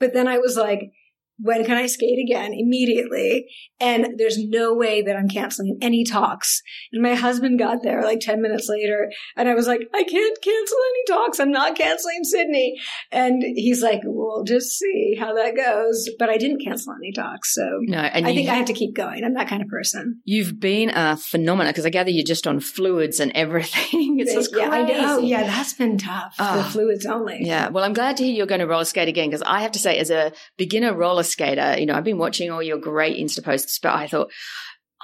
But 0.00 0.12
then 0.12 0.28
I 0.28 0.38
was 0.38 0.56
like, 0.56 0.90
when 1.38 1.64
can 1.64 1.76
I 1.76 1.86
skate 1.86 2.18
again? 2.18 2.52
Immediately. 2.54 3.46
And 3.80 4.18
there's 4.18 4.38
no 4.38 4.74
way 4.74 5.02
that 5.02 5.16
I'm 5.16 5.28
canceling 5.28 5.78
any 5.82 6.04
talks. 6.04 6.62
And 6.92 7.02
my 7.02 7.14
husband 7.14 7.58
got 7.58 7.82
there 7.82 8.02
like 8.02 8.20
10 8.20 8.40
minutes 8.40 8.68
later 8.68 9.10
and 9.36 9.48
I 9.48 9.54
was 9.54 9.66
like, 9.66 9.80
I 9.94 10.04
can't 10.04 10.42
cancel 10.42 10.78
any 10.90 11.18
talks. 11.18 11.40
I'm 11.40 11.50
not 11.50 11.76
canceling 11.76 12.22
Sydney. 12.22 12.80
And 13.10 13.42
he's 13.42 13.82
like, 13.82 14.00
we'll 14.04 14.44
just 14.44 14.78
see 14.78 15.16
how 15.18 15.34
that 15.34 15.56
goes. 15.56 16.08
But 16.18 16.30
I 16.30 16.36
didn't 16.36 16.62
cancel 16.64 16.94
any 16.94 17.12
talks. 17.12 17.54
So 17.54 17.62
No, 17.82 17.98
and 17.98 18.26
I 18.26 18.34
think 18.34 18.48
I 18.48 18.54
have 18.54 18.66
to 18.66 18.72
keep 18.72 18.94
going. 18.94 19.24
I'm 19.24 19.34
that 19.34 19.48
kind 19.48 19.62
of 19.62 19.68
person. 19.68 20.20
you've 20.24 20.60
been 20.60 20.90
a 20.90 21.16
phenomenon 21.16 21.72
because 21.72 21.86
I 21.86 21.90
gather 21.90 22.10
you're 22.10 22.24
just 22.24 22.46
on 22.46 22.60
fluids 22.60 23.20
and 23.20 23.32
everything. 23.34 24.12
It's 24.24 24.32
just 24.32 24.54
yeah, 24.56 24.70
I 24.70 24.84
crazy. 24.84 25.00
know. 25.00 25.18
Yeah, 25.18 25.42
that's 25.42 25.72
been 25.74 25.98
tough. 25.98 26.36
Oh. 26.38 26.54
The 26.56 26.60
ah. 26.60 26.70
fluids 26.70 27.04
only. 27.04 27.40
Yeah, 27.40 27.68
well, 27.68 27.84
I'm 27.84 27.92
glad 27.92 28.16
to 28.18 28.24
hear 28.24 28.32
you're 28.32 28.46
going 28.46 28.60
to 28.60 28.66
roller 28.66 28.84
skate 28.84 29.08
again 29.08 29.28
because 29.28 29.42
I 29.42 29.60
have 29.62 29.72
to 29.72 29.78
say, 29.78 29.98
as 29.98 30.10
a 30.10 30.32
beginner 30.56 30.94
roller 30.94 31.23
skater, 31.24 31.76
you 31.78 31.86
know, 31.86 31.94
I've 31.94 32.04
been 32.04 32.18
watching 32.18 32.50
all 32.50 32.62
your 32.62 32.78
great 32.78 33.16
Insta 33.16 33.42
posts, 33.42 33.78
but 33.78 33.94
I 33.94 34.06
thought, 34.06 34.30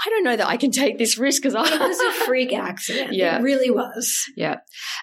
I 0.05 0.09
don't 0.09 0.25
know 0.25 0.37
that 0.37 0.47
I 0.49 0.57
can 0.57 0.71
take 0.71 0.97
this 0.97 1.19
risk 1.19 1.43
because 1.43 1.55
It 1.55 1.81
was 1.81 2.01
a 2.01 2.13
freak 2.25 2.55
accident. 2.55 3.13
Yeah. 3.13 3.39
It 3.39 3.43
really 3.43 3.71
was. 3.71 4.25
yeah. 4.37 4.59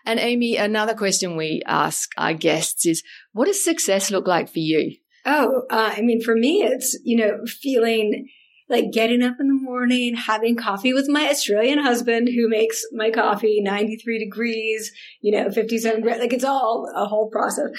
And 0.06 0.20
Amy, 0.20 0.58
another 0.58 0.96
question 0.96 1.36
we 1.38 1.62
ask 1.68 2.10
our 2.18 2.34
guests 2.34 2.86
is 2.86 3.04
what 3.34 3.46
does 3.46 3.64
success 3.64 4.10
look 4.10 4.28
like 4.28 4.50
for 4.50 4.60
you? 4.60 4.96
Oh, 5.26 5.64
uh, 5.70 5.94
I 5.98 6.02
mean, 6.02 6.22
for 6.22 6.36
me, 6.36 6.64
it's, 6.64 6.98
you 7.04 7.18
know, 7.18 7.46
feeling 7.46 8.28
like 8.70 8.92
getting 8.92 9.22
up 9.22 9.36
in 9.40 9.48
the 9.48 9.54
morning, 9.54 10.16
having 10.16 10.56
coffee 10.56 10.94
with 10.94 11.08
my 11.08 11.30
Australian 11.30 11.80
husband 11.80 12.30
who 12.30 12.50
makes 12.50 12.84
my 12.92 13.12
coffee 13.12 13.62
93 13.62 14.20
degrees, 14.20 14.92
you 15.22 15.32
know, 15.32 15.50
57 15.52 16.02
grams. 16.02 16.20
Like 16.20 16.34
it's 16.34 16.44
all 16.44 16.92
a 16.96 17.06
whole 17.06 17.30
process. 17.30 17.70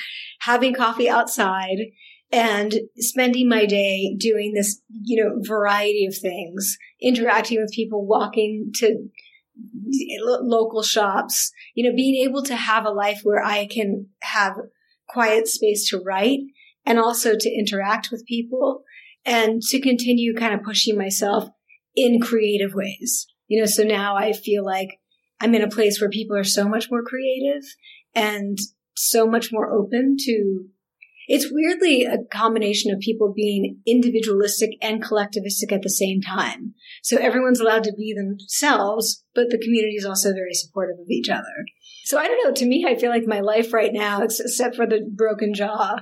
Having 0.41 0.75
coffee 0.75 1.09
outside 1.09 1.79
and 2.31 2.75
spending 2.99 3.49
my 3.49 3.65
day 3.65 4.15
doing 4.19 4.53
this, 4.53 4.81
you 4.91 5.23
know, 5.23 5.41
variety 5.41 6.07
of 6.07 6.17
things, 6.17 6.77
interacting 7.01 7.61
with 7.61 7.73
people, 7.73 8.07
walking 8.07 8.71
to 8.75 9.09
local 10.21 10.83
shops, 10.83 11.51
you 11.75 11.89
know, 11.89 11.97
being 11.97 12.23
able 12.25 12.43
to 12.43 12.55
have 12.55 12.85
a 12.85 12.91
life 12.91 13.21
where 13.23 13.43
I 13.43 13.67
can 13.67 14.07
have 14.23 14.55
quiet 15.09 15.49
space 15.49 15.89
to 15.89 15.99
write 15.99 16.41
and 16.85 16.99
also 16.99 17.35
to 17.37 17.51
interact 17.51 18.11
with 18.11 18.27
people 18.27 18.85
and 19.25 19.63
to 19.63 19.81
continue 19.81 20.35
kind 20.35 20.55
of 20.55 20.63
pushing 20.63 20.97
myself 20.97 21.49
in 21.97 22.21
creative 22.21 22.75
ways. 22.75 23.27
You 23.49 23.61
know, 23.61 23.67
so 23.67 23.83
now 23.83 24.17
I 24.17 24.33
feel 24.33 24.65
like 24.65 25.01
I'm 25.41 25.55
in 25.55 25.63
a 25.63 25.69
place 25.69 26.01
where 26.01 26.11
people 26.11 26.37
are 26.37 26.45
so 26.45 26.69
much 26.69 26.91
more 26.91 27.03
creative 27.03 27.63
and 28.15 28.59
so 28.95 29.27
much 29.27 29.51
more 29.53 29.73
open 29.73 30.17
to 30.21 30.67
it's 31.29 31.53
weirdly 31.53 32.05
a 32.05 32.25
combination 32.33 32.93
of 32.93 33.01
people 33.01 33.33
being 33.37 33.81
individualistic 33.87 34.71
and 34.81 35.05
collectivistic 35.05 35.71
at 35.71 35.83
the 35.83 35.91
same 35.91 36.23
time. 36.23 36.75
So 37.03 37.19
everyone's 37.19 37.61
allowed 37.61 37.85
to 37.85 37.93
be 37.97 38.15
themselves, 38.17 39.23
but 39.35 39.51
the 39.51 39.59
community 39.63 39.95
is 39.95 40.07
also 40.07 40.33
very 40.33 40.55
supportive 40.55 40.99
of 40.99 41.11
each 41.11 41.29
other. 41.29 41.45
So 42.05 42.19
I 42.19 42.27
don't 42.27 42.43
know. 42.45 42.55
To 42.55 42.67
me, 42.67 42.87
I 42.89 42.97
feel 42.97 43.11
like 43.11 43.27
my 43.27 43.41
life 43.41 43.75
right 43.75 43.93
now, 43.93 44.23
except 44.23 44.75
for 44.75 44.87
the 44.87 45.07
broken 45.15 45.53
jaw, 45.53 45.97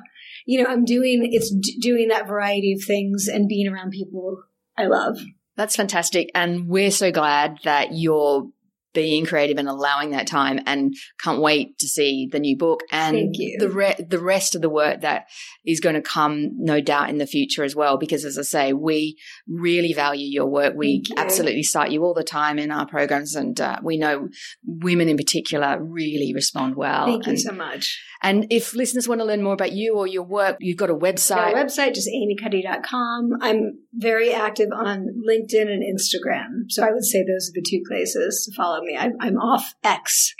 you 0.47 0.62
know, 0.62 0.71
I'm 0.71 0.85
doing, 0.85 1.29
it's 1.33 1.53
doing 1.81 2.09
that 2.09 2.29
variety 2.29 2.73
of 2.73 2.87
things 2.87 3.27
and 3.27 3.49
being 3.49 3.67
around 3.67 3.91
people 3.91 4.45
I 4.79 4.87
love. 4.87 5.19
That's 5.57 5.75
fantastic. 5.75 6.31
And 6.35 6.69
we're 6.69 6.91
so 6.91 7.11
glad 7.11 7.59
that 7.65 7.89
you're 7.93 8.49
being 8.96 9.24
creative 9.24 9.59
and 9.59 9.68
allowing 9.68 10.11
that 10.11 10.26
time 10.26 10.59
and 10.66 10.94
can't 11.20 11.40
wait 11.40 11.78
to 11.78 11.87
see 11.87 12.28
the 12.32 12.40
new 12.40 12.56
book 12.56 12.80
and 12.90 13.32
the 13.59 13.68
re- 13.68 13.94
the 14.09 14.18
rest 14.18 14.54
of 14.56 14.62
the 14.62 14.68
work 14.68 15.02
that 15.02 15.26
is 15.64 15.78
going 15.80 15.94
to 15.94 16.02
come 16.02 16.50
no 16.56 16.80
doubt 16.80 17.11
in 17.11 17.18
the 17.18 17.26
future 17.26 17.62
as 17.62 17.76
well 17.76 17.96
because 17.98 18.24
as 18.24 18.37
I 18.38 18.42
say 18.42 18.72
we 18.72 19.16
really 19.46 19.92
value 19.92 20.26
your 20.26 20.46
work 20.46 20.74
we 20.74 21.02
you. 21.06 21.14
absolutely 21.16 21.62
cite 21.62 21.92
you 21.92 22.02
all 22.02 22.14
the 22.14 22.24
time 22.24 22.59
in 22.59 22.70
our 22.70 22.87
programs 22.87 23.35
and 23.37 23.61
uh, 23.61 23.78
we 23.82 23.96
know 23.96 24.28
women 24.64 25.09
in 25.09 25.16
particular 25.16 25.78
really 25.80 26.32
respond 26.35 26.74
well 26.74 27.06
Thank 27.06 27.26
you 27.26 27.37
so 27.38 27.52
much. 27.52 28.02
and 28.22 28.46
if 28.50 28.74
listeners 28.74 29.06
want 29.06 29.20
to 29.20 29.24
learn 29.24 29.42
more 29.42 29.52
about 29.54 29.72
you 29.72 29.94
or 29.96 30.06
your 30.06 30.24
work 30.24 30.56
you've 30.61 30.78
got 30.78 30.90
a 30.90 30.94
Got 30.94 31.02
our 31.02 31.12
website 31.12 31.54
website, 31.66 31.94
just 31.94 32.09
amycuddy.com. 32.09 33.30
I'm 33.40 33.78
very 33.92 34.32
active 34.32 34.68
on 34.74 35.06
LinkedIn 35.28 35.68
and 35.68 35.82
Instagram. 35.82 36.64
So 36.68 36.85
I 36.85 36.92
would 36.92 37.04
say 37.04 37.20
those 37.22 37.48
are 37.50 37.54
the 37.54 37.64
two 37.68 37.82
places 37.87 38.48
to 38.48 38.56
follow 38.56 38.80
me. 38.87 38.96
I'm, 38.96 39.12
I'm 39.20 39.37
off 39.37 39.75
X. 39.85 40.35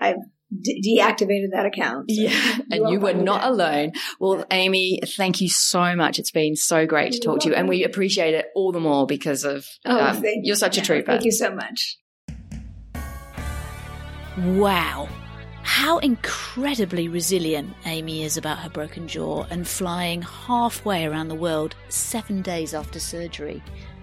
I've 0.00 0.16
de- 0.60 0.98
deactivated 0.98 1.52
that 1.52 1.66
account. 1.66 2.10
so 2.10 2.20
Yeah, 2.20 2.58
and 2.70 2.90
you 2.90 2.98
were 3.00 3.14
not 3.14 3.42
there. 3.42 3.50
alone. 3.50 3.92
Well, 4.18 4.44
Amy, 4.50 5.00
thank 5.16 5.40
you 5.40 5.48
so 5.48 5.94
much. 5.94 6.18
It's 6.18 6.30
been 6.30 6.56
so 6.56 6.86
great 6.86 7.12
to 7.12 7.18
You're 7.18 7.34
talk 7.34 7.40
to 7.42 7.48
you, 7.50 7.54
and 7.54 7.68
we 7.68 7.84
appreciate 7.84 8.34
it 8.34 8.46
all 8.54 8.72
the 8.72 8.80
more 8.80 9.06
because 9.06 9.44
of 9.44 9.66
Oh, 9.84 9.98
um, 9.98 10.20
thank 10.22 10.44
you're 10.44 10.56
such 10.56 10.78
a 10.78 10.82
trooper. 10.82 11.12
Thank 11.12 11.24
you 11.24 11.32
so 11.32 11.54
much. 11.54 11.98
Wow. 14.38 15.08
How 15.64 15.98
incredibly 15.98 17.08
resilient 17.08 17.72
Amy 17.86 18.24
is 18.24 18.36
about 18.36 18.58
her 18.58 18.68
broken 18.68 19.06
jaw 19.06 19.44
and 19.50 19.66
flying 19.66 20.22
halfway 20.22 21.04
around 21.06 21.28
the 21.28 21.34
world 21.36 21.76
seven 21.88 22.42
days 22.42 22.74
after 22.74 22.98
surgery. 22.98 23.62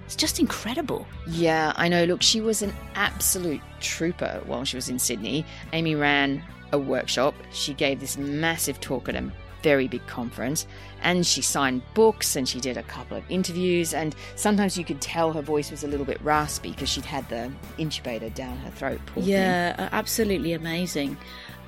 It's 0.10 0.16
just 0.16 0.40
incredible. 0.40 1.06
Yeah, 1.28 1.72
I 1.76 1.88
know. 1.88 2.04
Look, 2.04 2.24
she 2.24 2.42
was 2.42 2.64
an 2.64 2.74
absolute 2.96 3.62
trooper 3.80 4.42
while 4.48 4.66
she 4.66 4.76
was 4.76 4.90
in 4.90 4.98
Sydney. 4.98 5.46
Amy 5.72 5.94
ran 5.94 6.42
a 6.72 6.80
workshop. 6.80 7.36
She 7.52 7.76
gave 7.76 8.00
this 8.00 8.18
massive 8.18 8.80
talk 8.82 9.08
at 9.08 9.16
a 9.16 9.32
very 9.62 9.88
big 9.88 10.06
conference 10.08 10.66
and 11.02 11.26
she 11.26 11.42
signed 11.42 11.82
books 11.94 12.36
and 12.36 12.48
she 12.48 12.60
did 12.60 12.78
a 12.78 12.84
couple 12.84 13.18
of 13.18 13.24
interviews 13.30 13.94
and 13.94 14.16
sometimes 14.36 14.78
you 14.78 14.84
could 14.86 15.02
tell 15.02 15.34
her 15.34 15.42
voice 15.42 15.72
was 15.72 15.84
a 15.84 15.88
little 15.88 16.06
bit 16.06 16.20
raspy 16.22 16.72
because 16.72 16.90
she'd 16.90 17.06
had 17.06 17.28
the 17.30 17.52
intubator 17.78 18.34
down 18.34 18.58
her 18.58 18.72
throat 18.72 19.00
yeah 19.16 19.76
thing. 19.76 19.90
absolutely 19.92 20.54
amazing. 20.54 21.18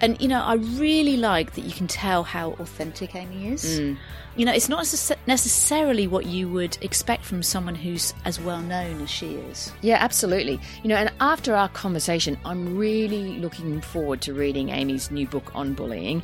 And 0.04 0.20
you 0.20 0.28
know 0.28 0.42
i 0.42 0.56
really 0.56 1.16
like 1.16 1.54
that 1.54 1.62
you 1.62 1.72
can 1.72 1.88
tell 1.88 2.24
how 2.24 2.54
authentic 2.54 3.14
amy 3.16 3.50
is. 3.50 3.80
Mm. 3.80 3.98
you 4.36 4.46
know 4.46 4.52
it's 4.52 4.68
not 4.68 4.80
necessarily 5.28 6.08
what 6.08 6.26
you 6.26 6.50
would 6.50 6.78
expect 6.82 7.24
from 7.24 7.44
someone 7.44 7.76
who's 7.76 8.14
as 8.26 8.40
well 8.40 8.62
known 8.62 9.02
as 9.02 9.10
she 9.10 9.36
is. 9.36 9.72
Yeah 9.82 9.98
absolutely. 10.00 10.60
You 10.82 10.90
know 10.90 10.96
and 10.96 11.12
after 11.20 11.56
our 11.56 11.70
conversation 11.70 12.38
i'm 12.46 12.76
really 12.78 13.38
looking 13.38 13.80
forward 13.80 14.22
to 14.22 14.34
reading 14.34 14.70
amy's 14.70 15.12
new 15.12 15.28
book 15.28 15.52
on 15.54 15.74
bullying 15.74 16.24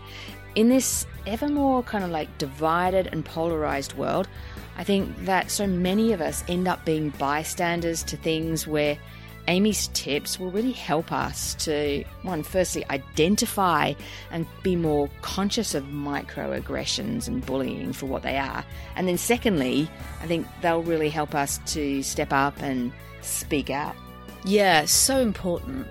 in 0.58 0.70
this 0.70 1.06
ever 1.28 1.48
more 1.48 1.84
kind 1.84 2.04
of 2.04 2.10
like 2.10 2.36
divided 2.40 3.06
and 3.12 3.24
polarized 3.24 3.94
world, 3.94 4.28
I 4.76 4.84
think 4.84 5.26
that 5.26 5.52
so 5.52 5.68
many 5.68 6.14
of 6.14 6.20
us 6.20 6.44
end 6.48 6.68
up 6.68 6.84
being 6.84 7.12
bystanders 7.12 8.02
to 8.06 8.18
things 8.18 8.66
where 8.66 8.98
Amy's 9.48 9.88
tips 9.90 10.40
will 10.40 10.50
really 10.50 10.72
help 10.72 11.12
us 11.12 11.54
to, 11.66 12.04
one, 12.24 12.42
firstly, 12.42 12.84
identify 12.90 13.94
and 14.32 14.48
be 14.64 14.76
more 14.76 15.12
conscious 15.22 15.76
of 15.76 15.84
microaggressions 15.84 17.28
and 17.28 17.46
bullying 17.46 17.94
for 17.94 18.08
what 18.08 18.24
they 18.24 18.38
are. 18.38 18.66
And 18.96 19.08
then, 19.08 19.20
secondly, 19.20 19.88
I 20.22 20.26
think 20.26 20.48
they'll 20.64 20.82
really 20.82 21.10
help 21.10 21.36
us 21.36 21.60
to 21.68 22.02
step 22.02 22.34
up 22.34 22.60
and 22.64 22.92
speak 23.22 23.70
out. 23.70 23.96
Yeah, 24.44 24.86
so 24.86 25.20
important. 25.20 25.88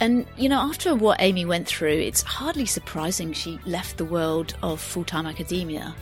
And, 0.00 0.26
you 0.36 0.48
know, 0.48 0.58
after 0.58 0.94
what 0.94 1.20
Amy 1.20 1.44
went 1.44 1.68
through, 1.68 1.92
it's 1.92 2.22
hardly 2.22 2.66
surprising 2.66 3.32
she 3.32 3.60
left 3.66 3.96
the 3.98 4.04
world 4.04 4.54
of 4.62 4.80
full 4.80 5.04
time 5.04 5.26
academia 5.26 5.94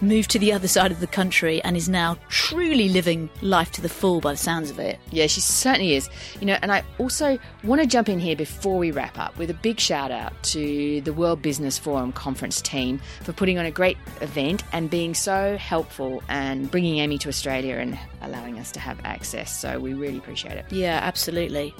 moved 0.00 0.30
to 0.30 0.38
the 0.38 0.52
other 0.52 0.68
side 0.68 0.92
of 0.92 1.00
the 1.00 1.06
country 1.06 1.62
and 1.62 1.76
is 1.76 1.88
now 1.88 2.16
truly 2.28 2.88
living 2.88 3.30
life 3.42 3.70
to 3.72 3.80
the 3.80 3.88
full 3.88 4.20
by 4.20 4.32
the 4.32 4.38
sounds 4.38 4.70
of 4.70 4.78
it. 4.78 4.98
Yeah, 5.10 5.26
she 5.26 5.40
certainly 5.40 5.94
is. 5.94 6.08
You 6.40 6.46
know, 6.46 6.58
and 6.62 6.72
I 6.72 6.82
also 6.98 7.38
want 7.62 7.80
to 7.80 7.86
jump 7.86 8.08
in 8.08 8.18
here 8.18 8.36
before 8.36 8.78
we 8.78 8.90
wrap 8.90 9.18
up 9.18 9.36
with 9.38 9.50
a 9.50 9.54
big 9.54 9.80
shout 9.80 10.10
out 10.10 10.32
to 10.44 11.00
the 11.02 11.12
World 11.12 11.42
Business 11.42 11.78
Forum 11.78 12.12
conference 12.12 12.60
team 12.60 13.00
for 13.22 13.32
putting 13.32 13.58
on 13.58 13.64
a 13.64 13.70
great 13.70 13.96
event 14.20 14.62
and 14.72 14.90
being 14.90 15.14
so 15.14 15.56
helpful 15.56 16.22
and 16.28 16.70
bringing 16.70 16.98
Amy 16.98 17.18
to 17.18 17.28
Australia 17.28 17.76
and 17.76 17.98
allowing 18.22 18.58
us 18.58 18.72
to 18.72 18.80
have 18.80 18.98
access. 19.04 19.56
So 19.56 19.78
we 19.78 19.94
really 19.94 20.18
appreciate 20.18 20.56
it. 20.56 20.66
Yeah, 20.70 21.00
absolutely. 21.02 21.74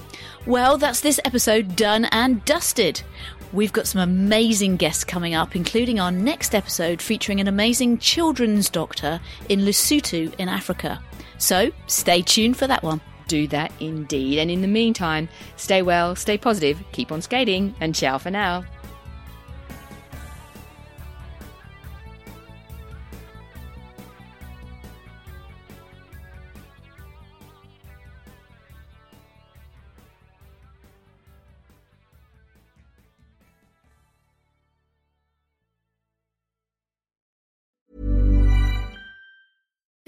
Well, 0.46 0.78
that's 0.78 1.00
this 1.00 1.20
episode 1.24 1.76
done 1.76 2.06
and 2.06 2.44
dusted. 2.44 3.02
We've 3.52 3.72
got 3.72 3.86
some 3.86 4.00
amazing 4.00 4.76
guests 4.76 5.04
coming 5.04 5.34
up, 5.34 5.54
including 5.54 6.00
our 6.00 6.10
next 6.10 6.54
episode 6.54 7.00
featuring 7.00 7.40
an 7.40 7.46
amazing 7.46 7.98
children's 7.98 8.68
doctor 8.68 9.20
in 9.48 9.60
Lesotho 9.60 10.34
in 10.38 10.48
Africa. 10.48 11.00
So 11.38 11.70
stay 11.86 12.22
tuned 12.22 12.56
for 12.56 12.66
that 12.66 12.82
one. 12.82 13.00
Do 13.28 13.46
that 13.48 13.72
indeed. 13.80 14.38
And 14.38 14.50
in 14.50 14.60
the 14.60 14.68
meantime, 14.68 15.28
stay 15.56 15.82
well, 15.82 16.16
stay 16.16 16.36
positive, 16.36 16.82
keep 16.92 17.12
on 17.12 17.22
skating, 17.22 17.74
and 17.80 17.94
ciao 17.94 18.18
for 18.18 18.30
now. 18.30 18.64